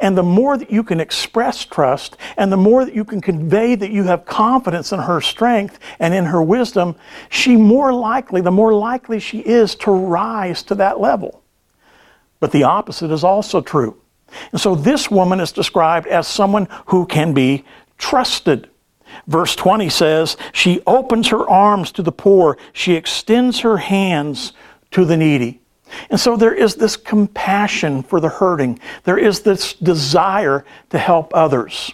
And 0.00 0.16
the 0.16 0.22
more 0.22 0.56
that 0.56 0.70
you 0.70 0.82
can 0.82 1.00
express 1.00 1.64
trust 1.64 2.16
and 2.36 2.50
the 2.50 2.56
more 2.56 2.84
that 2.84 2.94
you 2.94 3.04
can 3.04 3.20
convey 3.20 3.74
that 3.74 3.90
you 3.90 4.04
have 4.04 4.24
confidence 4.24 4.92
in 4.92 5.00
her 5.00 5.20
strength 5.20 5.78
and 5.98 6.14
in 6.14 6.24
her 6.26 6.42
wisdom, 6.42 6.96
she 7.28 7.56
more 7.56 7.92
likely, 7.92 8.40
the 8.40 8.50
more 8.50 8.74
likely 8.74 9.20
she 9.20 9.40
is 9.40 9.74
to 9.76 9.90
rise 9.90 10.62
to 10.64 10.74
that 10.76 11.00
level. 11.00 11.42
But 12.40 12.52
the 12.52 12.64
opposite 12.64 13.10
is 13.10 13.24
also 13.24 13.60
true. 13.60 14.00
And 14.52 14.60
so 14.60 14.74
this 14.74 15.10
woman 15.10 15.40
is 15.40 15.52
described 15.52 16.06
as 16.06 16.26
someone 16.28 16.68
who 16.86 17.06
can 17.06 17.32
be 17.32 17.64
trusted. 17.96 18.68
Verse 19.26 19.56
20 19.56 19.88
says, 19.88 20.36
She 20.52 20.82
opens 20.86 21.28
her 21.28 21.48
arms 21.48 21.92
to 21.92 22.02
the 22.02 22.12
poor, 22.12 22.58
she 22.72 22.94
extends 22.94 23.60
her 23.60 23.78
hands 23.78 24.52
to 24.92 25.04
the 25.04 25.16
needy. 25.16 25.60
And 26.10 26.18
so 26.18 26.36
there 26.36 26.54
is 26.54 26.74
this 26.74 26.96
compassion 26.96 28.02
for 28.02 28.20
the 28.20 28.28
hurting. 28.28 28.78
There 29.04 29.18
is 29.18 29.40
this 29.40 29.74
desire 29.74 30.64
to 30.90 30.98
help 30.98 31.34
others. 31.34 31.92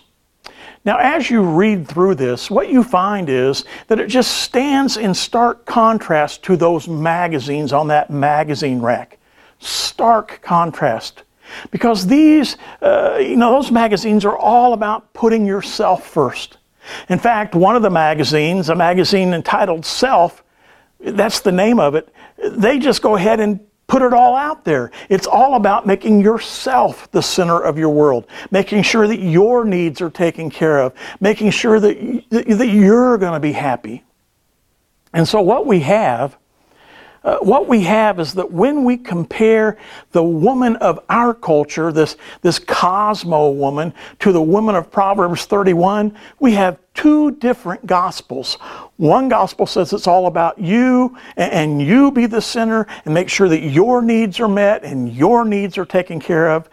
Now, 0.85 0.99
as 0.99 1.31
you 1.31 1.43
read 1.43 1.89
through 1.89 2.17
this, 2.17 2.51
what 2.51 2.69
you 2.69 2.83
find 2.85 3.31
is 3.31 3.65
that 3.89 3.99
it 3.99 4.09
just 4.09 4.43
stands 4.43 4.99
in 4.99 5.15
stark 5.15 5.65
contrast 5.65 6.43
to 6.45 6.57
those 6.57 6.87
magazines 6.87 7.73
on 7.73 7.89
that 7.89 8.11
magazine 8.11 8.81
rack. 8.83 9.19
Stark 9.61 10.41
contrast. 10.43 11.23
Because 11.71 12.07
these, 12.07 12.59
uh, 12.83 13.17
you 13.19 13.37
know, 13.37 13.53
those 13.53 13.71
magazines 13.71 14.25
are 14.27 14.37
all 14.37 14.75
about 14.75 15.13
putting 15.15 15.47
yourself 15.47 16.07
first. 16.07 16.59
In 17.09 17.19
fact, 17.19 17.55
one 17.55 17.77
of 17.77 17.83
the 17.83 17.91
magazines, 17.91 18.69
a 18.69 18.75
magazine 18.75 19.33
entitled 19.33 19.87
Self, 19.87 20.45
that's 21.01 21.41
the 21.41 21.53
name 21.53 21.81
of 21.81 21.95
it, 21.95 22.13
they 22.43 22.79
just 22.79 23.01
go 23.01 23.17
ahead 23.17 23.41
and 23.41 23.61
put 23.87 24.03
it 24.03 24.13
all 24.13 24.37
out 24.37 24.65
there. 24.65 24.91
It's 25.09 25.27
all 25.27 25.57
about 25.57 25.87
making 25.87 26.21
yourself 26.21 27.11
the 27.11 27.23
center 27.23 27.61
of 27.61 27.79
your 27.79 27.91
world, 27.91 28.27
making 28.51 28.83
sure 28.83 29.07
that 29.07 29.21
your 29.21 29.65
needs 29.65 30.01
are 30.01 30.11
taken 30.11 30.51
care 30.51 30.81
of, 30.81 30.95
making 31.21 31.51
sure 31.51 31.81
that, 31.81 32.25
that 32.31 32.69
you're 32.69 33.19
going 33.19 33.35
to 33.35 33.41
be 33.41 33.53
happy. 33.53 34.03
And 35.13 35.29
so, 35.29 35.41
what 35.41 35.67
we 35.67 35.81
have 35.81 36.37
uh, 37.25 37.39
what 37.39 37.67
we 37.67 37.81
have 37.81 38.21
is 38.21 38.35
that 38.35 38.53
when 38.53 38.85
we 38.85 38.99
compare 38.99 39.79
the 40.13 40.23
woman 40.23 40.77
of 40.77 41.01
our 41.09 41.33
culture, 41.33 41.91
this, 41.91 42.17
this 42.43 42.59
Cosmo 42.59 43.51
woman, 43.51 43.95
to 44.19 44.31
the 44.31 44.43
woman 44.43 44.75
of 44.75 44.91
Proverbs 44.91 45.47
31, 45.47 46.15
we 46.39 46.53
have 46.53 46.79
two 46.93 47.31
different 47.33 47.87
gospels. 47.87 48.55
One 48.99 49.31
gospel 49.31 49.65
says 49.67 49.93
it's 49.95 50.07
all 50.07 50.27
about 50.27 50.59
you 50.59 51.17
and, 51.37 51.81
you 51.81 52.13
be 52.13 52.27
the 52.27 52.43
center 52.43 52.87
and 53.07 53.15
make 53.15 53.31
sure 53.31 53.49
that 53.49 53.61
your 53.61 54.03
needs 54.03 54.39
are 54.39 54.49
met 54.49 54.85
and 54.85 55.13
your 55.13 55.47
needs 55.47 55.79
are 55.79 55.87
taken 55.87 56.21
care 56.21 56.51
of. 56.51 56.69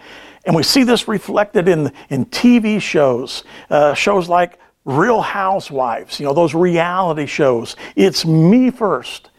And 0.45 0.55
we 0.55 0.63
see 0.63 0.83
this 0.83 1.07
reflected 1.07 1.69
in, 1.69 1.91
in 2.09 2.25
TV 2.25 2.81
shows, 2.81 3.43
uh, 3.69 3.93
shows 3.93 4.27
like 4.27 4.59
Real 4.83 5.21
Housewives, 5.21 6.19
you 6.19 6.25
know, 6.25 6.33
those 6.33 6.53
reality 6.53 7.25
shows. 7.25 7.75
It's 7.95 8.25
me 8.25 8.69
first. 8.69 9.30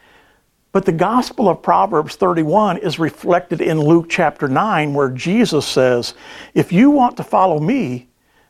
But 0.73 0.87
the 0.87 0.93
gospel 0.93 1.51
of 1.51 1.63
Proverbs 1.63 2.17
31 2.17 2.79
is 2.79 2.99
reflected 2.99 3.61
in 3.61 3.79
Luke 3.79 4.07
chapter 4.09 4.49
9, 4.49 4.95
where 4.95 5.11
Jesus 5.11 5.67
says, 5.67 6.15
If 6.55 6.73
you 6.73 6.91
want 6.91 7.19
to 7.19 7.25
follow 7.25 7.61
me, 7.61 8.09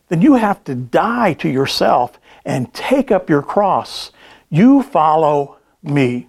then 0.09 0.23
you 0.23 0.35
have 0.35 0.63
to 0.65 0.75
die 0.77 1.33
to 1.35 1.49
yourself 1.49 2.21
and 2.45 2.73
take 2.73 3.11
up 3.11 3.29
your 3.29 3.43
cross. 3.43 4.13
You 4.51 4.83
follow 4.83 5.59
me. 5.83 6.29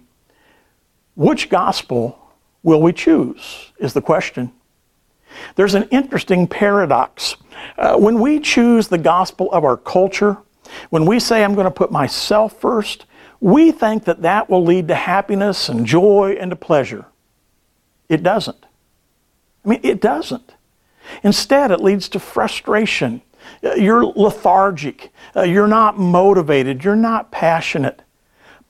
Which 1.14 1.48
gospel 1.48 2.18
will 2.64 2.82
we 2.82 2.92
choose? 2.92 3.72
Is 3.78 3.92
the 3.92 4.02
question. 4.02 4.52
There's 5.54 5.74
an 5.74 5.84
interesting 5.90 6.48
paradox. 6.48 7.36
Uh, 7.78 7.96
when 7.96 8.20
we 8.20 8.40
choose 8.40 8.88
the 8.88 8.98
gospel 8.98 9.48
of 9.52 9.64
our 9.64 9.76
culture, 9.76 10.38
when 10.90 11.06
we 11.06 11.20
say, 11.20 11.44
I'm 11.44 11.54
going 11.54 11.66
to 11.66 11.70
put 11.70 11.92
myself 11.92 12.58
first, 12.60 13.06
we 13.44 13.72
think 13.72 14.04
that 14.04 14.22
that 14.22 14.48
will 14.48 14.64
lead 14.64 14.88
to 14.88 14.94
happiness 14.94 15.68
and 15.68 15.84
joy 15.84 16.34
and 16.40 16.50
to 16.50 16.56
pleasure. 16.56 17.04
It 18.08 18.22
doesn't. 18.22 18.64
I 19.62 19.68
mean, 19.68 19.80
it 19.82 20.00
doesn't. 20.00 20.54
Instead, 21.22 21.70
it 21.70 21.82
leads 21.82 22.08
to 22.08 22.18
frustration. 22.18 23.20
Uh, 23.62 23.74
you're 23.74 24.02
lethargic. 24.02 25.12
Uh, 25.36 25.42
you're 25.42 25.68
not 25.68 25.98
motivated. 25.98 26.82
You're 26.82 26.96
not 26.96 27.30
passionate. 27.30 28.00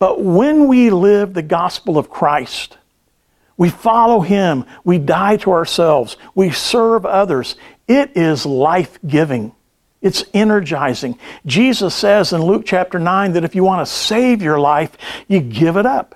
But 0.00 0.24
when 0.24 0.66
we 0.66 0.90
live 0.90 1.34
the 1.34 1.42
gospel 1.42 1.96
of 1.96 2.10
Christ, 2.10 2.76
we 3.56 3.70
follow 3.70 4.22
Him, 4.22 4.64
we 4.82 4.98
die 4.98 5.36
to 5.36 5.52
ourselves, 5.52 6.16
we 6.34 6.50
serve 6.50 7.06
others, 7.06 7.54
it 7.86 8.16
is 8.16 8.44
life 8.44 8.98
giving. 9.06 9.52
It's 10.04 10.22
energizing. 10.34 11.18
Jesus 11.46 11.94
says 11.94 12.34
in 12.34 12.42
Luke 12.42 12.64
chapter 12.66 12.98
9 12.98 13.32
that 13.32 13.44
if 13.44 13.54
you 13.54 13.64
want 13.64 13.84
to 13.84 13.90
save 13.90 14.42
your 14.42 14.60
life, 14.60 14.98
you 15.28 15.40
give 15.40 15.78
it 15.78 15.86
up. 15.86 16.14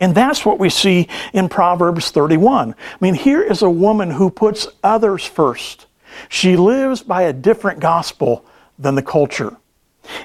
And 0.00 0.16
that's 0.16 0.44
what 0.44 0.58
we 0.58 0.68
see 0.68 1.06
in 1.32 1.48
Proverbs 1.48 2.10
31. 2.10 2.74
I 2.74 2.74
mean, 3.00 3.14
here 3.14 3.40
is 3.40 3.62
a 3.62 3.70
woman 3.70 4.10
who 4.10 4.30
puts 4.30 4.66
others 4.82 5.24
first. 5.24 5.86
She 6.28 6.56
lives 6.56 7.04
by 7.04 7.22
a 7.22 7.32
different 7.32 7.78
gospel 7.78 8.44
than 8.80 8.96
the 8.96 9.02
culture. 9.02 9.56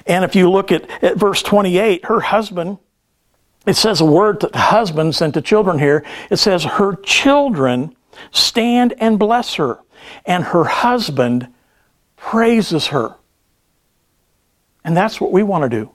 And 0.04 0.24
if 0.24 0.34
you 0.34 0.50
look 0.50 0.72
at, 0.72 0.90
at 1.00 1.16
verse 1.16 1.44
28, 1.44 2.06
her 2.06 2.18
husband, 2.18 2.78
it 3.66 3.76
says 3.76 4.00
a 4.00 4.04
word 4.04 4.40
to 4.40 4.50
husbands 4.52 5.22
and 5.22 5.32
to 5.34 5.40
children 5.40 5.78
here. 5.78 6.04
It 6.28 6.38
says, 6.38 6.64
Her 6.64 6.96
children 6.96 7.94
stand 8.32 8.94
and 8.98 9.16
bless 9.16 9.54
her, 9.54 9.78
and 10.24 10.42
her 10.42 10.64
husband 10.64 11.46
praises 12.26 12.88
her. 12.88 13.14
And 14.84 14.96
that's 14.96 15.20
what 15.20 15.30
we 15.30 15.44
want 15.44 15.62
to 15.62 15.68
do. 15.68 15.90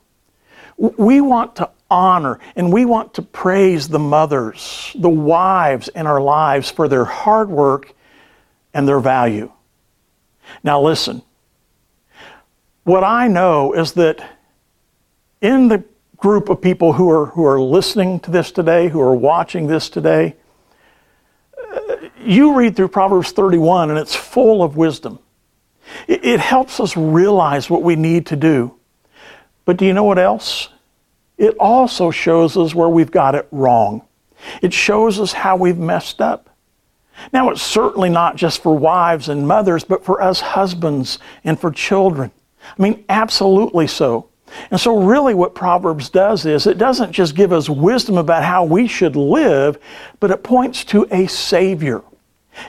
We 0.77 1.19
want 1.19 1.57
to 1.57 1.69
honor 1.89 2.39
and 2.55 2.71
we 2.71 2.86
want 2.86 3.15
to 3.15 3.21
praise 3.21 3.89
the 3.89 3.99
mothers, 3.99 4.95
the 4.97 5.09
wives 5.09 5.89
in 5.89 6.07
our 6.07 6.21
lives 6.21 6.71
for 6.71 6.88
their 6.88 7.03
hard 7.03 7.49
work 7.49 7.93
and 8.73 8.88
their 8.88 9.01
value. 9.01 9.51
Now, 10.63 10.82
listen. 10.82 11.21
What 12.84 13.03
I 13.03 13.27
know 13.27 13.73
is 13.73 13.91
that 13.93 14.38
in 15.41 15.67
the 15.67 15.84
group 16.15 16.47
of 16.47 16.61
people 16.61 16.93
who 16.93 17.09
are, 17.09 17.25
who 17.25 17.45
are 17.45 17.59
listening 17.59 18.21
to 18.21 18.32
this 18.32 18.53
today, 18.53 18.88
who 18.88 19.01
are 19.01 19.13
watching 19.13 19.67
this 19.67 19.89
today, 19.89 20.38
uh, 21.57 21.95
you 22.21 22.55
read 22.55 22.77
through 22.77 22.88
Proverbs 22.88 23.34
31 23.34 23.89
and 23.89 23.99
it's 23.99 24.15
full 24.15 24.63
of 24.63 24.77
wisdom. 24.77 25.19
It, 26.07 26.23
it 26.25 26.39
helps 26.39 26.79
us 26.79 26.95
realize 26.97 27.69
what 27.69 27.83
we 27.83 27.95
need 27.95 28.27
to 28.27 28.35
do. 28.35 28.75
But 29.65 29.77
do 29.77 29.85
you 29.85 29.93
know 29.93 30.03
what 30.03 30.19
else? 30.19 30.69
It 31.37 31.55
also 31.59 32.11
shows 32.11 32.57
us 32.57 32.75
where 32.75 32.89
we've 32.89 33.11
got 33.11 33.35
it 33.35 33.47
wrong. 33.51 34.03
It 34.61 34.73
shows 34.73 35.19
us 35.19 35.33
how 35.33 35.55
we've 35.55 35.77
messed 35.77 36.21
up. 36.21 36.49
Now, 37.31 37.49
it's 37.49 37.61
certainly 37.61 38.09
not 38.09 38.35
just 38.35 38.63
for 38.63 38.75
wives 38.75 39.29
and 39.29 39.47
mothers, 39.47 39.83
but 39.83 40.03
for 40.03 40.21
us 40.21 40.41
husbands 40.41 41.19
and 41.43 41.59
for 41.59 41.71
children. 41.71 42.31
I 42.63 42.81
mean, 42.81 43.05
absolutely 43.09 43.87
so. 43.87 44.29
And 44.69 44.79
so, 44.79 45.03
really, 45.03 45.33
what 45.33 45.55
Proverbs 45.55 46.09
does 46.09 46.45
is 46.45 46.67
it 46.67 46.77
doesn't 46.77 47.11
just 47.11 47.35
give 47.35 47.53
us 47.53 47.69
wisdom 47.69 48.17
about 48.17 48.43
how 48.43 48.63
we 48.63 48.87
should 48.87 49.15
live, 49.15 49.77
but 50.19 50.31
it 50.31 50.43
points 50.43 50.83
to 50.85 51.07
a 51.11 51.27
Savior. 51.27 52.01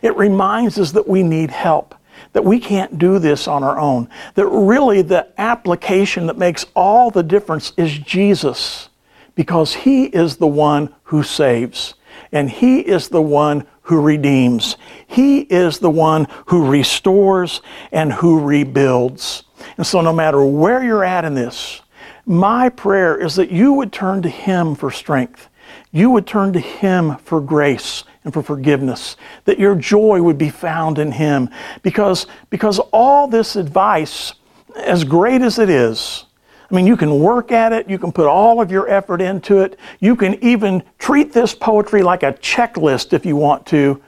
It 0.00 0.16
reminds 0.16 0.78
us 0.78 0.92
that 0.92 1.08
we 1.08 1.22
need 1.22 1.50
help 1.50 1.94
that 2.32 2.44
we 2.44 2.58
can't 2.58 2.98
do 2.98 3.18
this 3.18 3.46
on 3.46 3.62
our 3.62 3.78
own. 3.78 4.08
That 4.34 4.46
really 4.46 5.02
the 5.02 5.28
application 5.38 6.26
that 6.26 6.38
makes 6.38 6.66
all 6.74 7.10
the 7.10 7.22
difference 7.22 7.72
is 7.76 7.98
Jesus, 7.98 8.88
because 9.34 9.74
He 9.74 10.04
is 10.06 10.36
the 10.36 10.46
one 10.46 10.94
who 11.04 11.22
saves, 11.22 11.94
and 12.32 12.50
He 12.50 12.80
is 12.80 13.08
the 13.08 13.22
one 13.22 13.66
who 13.82 14.00
redeems. 14.00 14.76
He 15.06 15.40
is 15.40 15.78
the 15.78 15.90
one 15.90 16.26
who 16.46 16.70
restores 16.70 17.60
and 17.90 18.12
who 18.12 18.40
rebuilds. 18.40 19.44
And 19.76 19.86
so, 19.86 20.00
no 20.00 20.12
matter 20.12 20.44
where 20.44 20.82
you're 20.82 21.04
at 21.04 21.24
in 21.24 21.34
this, 21.34 21.82
my 22.24 22.68
prayer 22.68 23.16
is 23.16 23.34
that 23.36 23.50
you 23.50 23.72
would 23.74 23.92
turn 23.92 24.22
to 24.22 24.28
Him 24.28 24.74
for 24.74 24.90
strength. 24.90 25.48
You 25.90 26.10
would 26.10 26.26
turn 26.26 26.52
to 26.52 26.60
Him 26.60 27.16
for 27.16 27.40
grace 27.40 28.04
and 28.24 28.32
for 28.32 28.42
forgiveness, 28.42 29.16
that 29.44 29.58
your 29.58 29.74
joy 29.74 30.22
would 30.22 30.38
be 30.38 30.50
found 30.50 30.98
in 30.98 31.12
Him. 31.12 31.50
Because, 31.82 32.26
because 32.50 32.78
all 32.92 33.26
this 33.28 33.56
advice, 33.56 34.34
as 34.76 35.04
great 35.04 35.42
as 35.42 35.58
it 35.58 35.68
is, 35.68 36.24
I 36.70 36.74
mean, 36.74 36.86
you 36.86 36.96
can 36.96 37.20
work 37.20 37.52
at 37.52 37.72
it, 37.72 37.90
you 37.90 37.98
can 37.98 38.12
put 38.12 38.26
all 38.26 38.60
of 38.60 38.70
your 38.70 38.88
effort 38.88 39.20
into 39.20 39.58
it, 39.58 39.78
you 40.00 40.16
can 40.16 40.42
even 40.42 40.82
treat 40.98 41.32
this 41.32 41.54
poetry 41.54 42.02
like 42.02 42.22
a 42.22 42.32
checklist 42.32 43.12
if 43.12 43.26
you 43.26 43.36
want 43.36 43.66
to, 43.66 44.00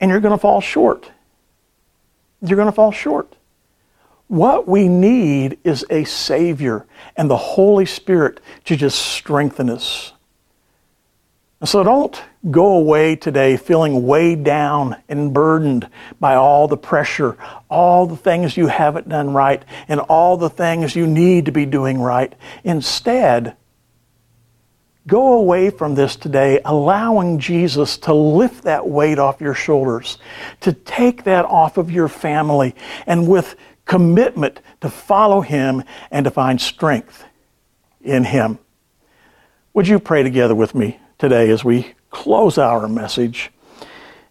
and 0.00 0.10
you're 0.10 0.20
going 0.20 0.34
to 0.34 0.40
fall 0.40 0.60
short. 0.60 1.10
You're 2.42 2.56
going 2.56 2.66
to 2.66 2.72
fall 2.72 2.92
short. 2.92 3.36
What 4.26 4.66
we 4.66 4.88
need 4.88 5.58
is 5.64 5.84
a 5.90 6.04
Savior 6.04 6.86
and 7.16 7.30
the 7.30 7.36
Holy 7.36 7.86
Spirit 7.86 8.40
to 8.64 8.76
just 8.76 8.98
strengthen 8.98 9.70
us. 9.70 10.11
And 11.62 11.68
so 11.68 11.84
don't 11.84 12.20
go 12.50 12.72
away 12.72 13.14
today 13.14 13.56
feeling 13.56 14.04
weighed 14.04 14.42
down 14.42 14.96
and 15.08 15.32
burdened 15.32 15.88
by 16.18 16.34
all 16.34 16.66
the 16.66 16.76
pressure, 16.76 17.36
all 17.70 18.04
the 18.04 18.16
things 18.16 18.56
you 18.56 18.66
haven't 18.66 19.08
done 19.08 19.32
right, 19.32 19.64
and 19.86 20.00
all 20.00 20.36
the 20.36 20.50
things 20.50 20.96
you 20.96 21.06
need 21.06 21.46
to 21.46 21.52
be 21.52 21.64
doing 21.64 22.00
right. 22.00 22.34
Instead, 22.64 23.54
go 25.06 25.34
away 25.34 25.70
from 25.70 25.94
this 25.94 26.16
today 26.16 26.60
allowing 26.64 27.38
Jesus 27.38 27.96
to 27.98 28.12
lift 28.12 28.64
that 28.64 28.88
weight 28.88 29.20
off 29.20 29.40
your 29.40 29.54
shoulders, 29.54 30.18
to 30.62 30.72
take 30.72 31.22
that 31.22 31.44
off 31.44 31.78
of 31.78 31.92
your 31.92 32.08
family, 32.08 32.74
and 33.06 33.28
with 33.28 33.54
commitment 33.84 34.58
to 34.80 34.90
follow 34.90 35.40
Him 35.40 35.84
and 36.10 36.24
to 36.24 36.30
find 36.32 36.60
strength 36.60 37.24
in 38.00 38.24
Him. 38.24 38.58
Would 39.74 39.86
you 39.86 40.00
pray 40.00 40.24
together 40.24 40.56
with 40.56 40.74
me? 40.74 40.98
Today 41.22 41.50
as 41.50 41.62
we 41.64 41.94
close 42.10 42.58
our 42.58 42.88
message. 42.88 43.52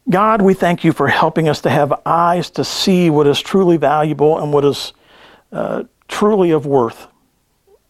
God, 0.10 0.42
we 0.42 0.54
thank 0.54 0.84
you 0.84 0.92
for 0.92 1.08
helping 1.08 1.48
us 1.48 1.62
to 1.62 1.70
have 1.70 2.02
eyes 2.06 2.50
to 2.50 2.66
see 2.66 3.10
what 3.10 3.28
is 3.28 3.40
truly 3.40 3.78
valuable 3.78 4.38
and 4.38 4.52
what 4.52 4.66
is 4.66 4.92
uh, 5.54 5.84
truly 6.10 6.52
of 6.52 6.66
worth. 6.66 7.08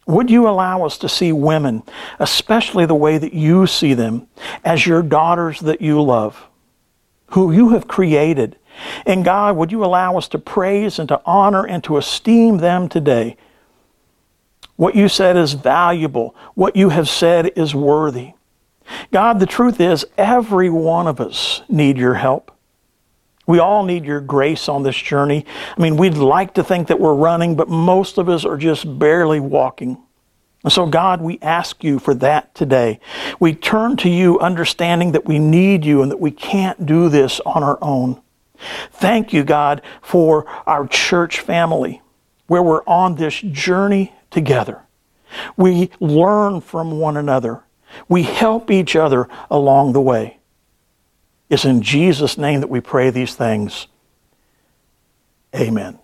Would 0.05 0.29
you 0.29 0.47
allow 0.47 0.85
us 0.85 0.99
to 0.99 1.09
see 1.09 1.31
women, 1.31 1.81
especially 2.19 2.85
the 2.85 2.93
way 2.93 3.17
that 3.17 3.33
you 3.33 3.65
see 3.65 3.95
them, 3.95 4.27
as 4.63 4.85
your 4.85 5.01
daughters 5.01 5.61
that 5.61 5.81
you 5.81 5.99
love, 5.99 6.47
who 7.31 7.51
you 7.51 7.69
have 7.69 7.87
created? 7.87 8.55
And 9.07 9.25
God, 9.25 9.57
would 9.57 9.71
you 9.71 9.83
allow 9.83 10.15
us 10.15 10.27
to 10.27 10.37
praise 10.37 10.99
and 10.99 11.09
to 11.09 11.19
honor 11.25 11.65
and 11.65 11.83
to 11.85 11.97
esteem 11.97 12.57
them 12.57 12.87
today? 12.87 13.35
What 14.75 14.95
you 14.95 15.09
said 15.09 15.37
is 15.37 15.53
valuable. 15.53 16.35
What 16.53 16.75
you 16.75 16.89
have 16.89 17.09
said 17.09 17.53
is 17.55 17.73
worthy. 17.73 18.33
God, 19.11 19.39
the 19.39 19.45
truth 19.45 19.79
is, 19.79 20.05
every 20.17 20.69
one 20.69 21.07
of 21.07 21.19
us 21.19 21.61
need 21.69 21.97
your 21.97 22.15
help. 22.15 22.51
We 23.47 23.59
all 23.59 23.83
need 23.83 24.05
your 24.05 24.21
grace 24.21 24.69
on 24.69 24.83
this 24.83 24.95
journey. 24.95 25.45
I 25.77 25.81
mean, 25.81 25.97
we'd 25.97 26.15
like 26.15 26.53
to 26.53 26.63
think 26.63 26.87
that 26.87 26.99
we're 26.99 27.15
running, 27.15 27.55
but 27.55 27.67
most 27.67 28.17
of 28.17 28.29
us 28.29 28.45
are 28.45 28.57
just 28.57 28.99
barely 28.99 29.39
walking. 29.39 29.97
And 30.63 30.71
so, 30.71 30.85
God, 30.85 31.21
we 31.21 31.39
ask 31.41 31.83
you 31.83 31.97
for 31.97 32.13
that 32.15 32.53
today. 32.53 32.99
We 33.39 33.55
turn 33.55 33.97
to 33.97 34.09
you 34.09 34.39
understanding 34.39 35.11
that 35.13 35.25
we 35.25 35.39
need 35.39 35.83
you 35.83 36.01
and 36.01 36.11
that 36.11 36.19
we 36.19 36.31
can't 36.31 36.85
do 36.85 37.09
this 37.09 37.39
on 37.41 37.63
our 37.63 37.79
own. 37.81 38.21
Thank 38.91 39.33
you, 39.33 39.43
God, 39.43 39.81
for 40.01 40.45
our 40.67 40.87
church 40.87 41.39
family 41.39 42.01
where 42.45 42.61
we're 42.61 42.83
on 42.85 43.15
this 43.15 43.39
journey 43.39 44.13
together. 44.29 44.83
We 45.57 45.89
learn 45.99 46.61
from 46.61 46.99
one 46.99 47.17
another. 47.17 47.63
We 48.07 48.23
help 48.23 48.71
each 48.71 48.95
other 48.95 49.27
along 49.49 49.93
the 49.93 50.01
way. 50.01 50.37
It's 51.49 51.65
in 51.65 51.81
Jesus' 51.81 52.37
name 52.37 52.61
that 52.61 52.69
we 52.69 52.79
pray 52.79 53.09
these 53.09 53.35
things. 53.35 53.87
Amen. 55.53 55.99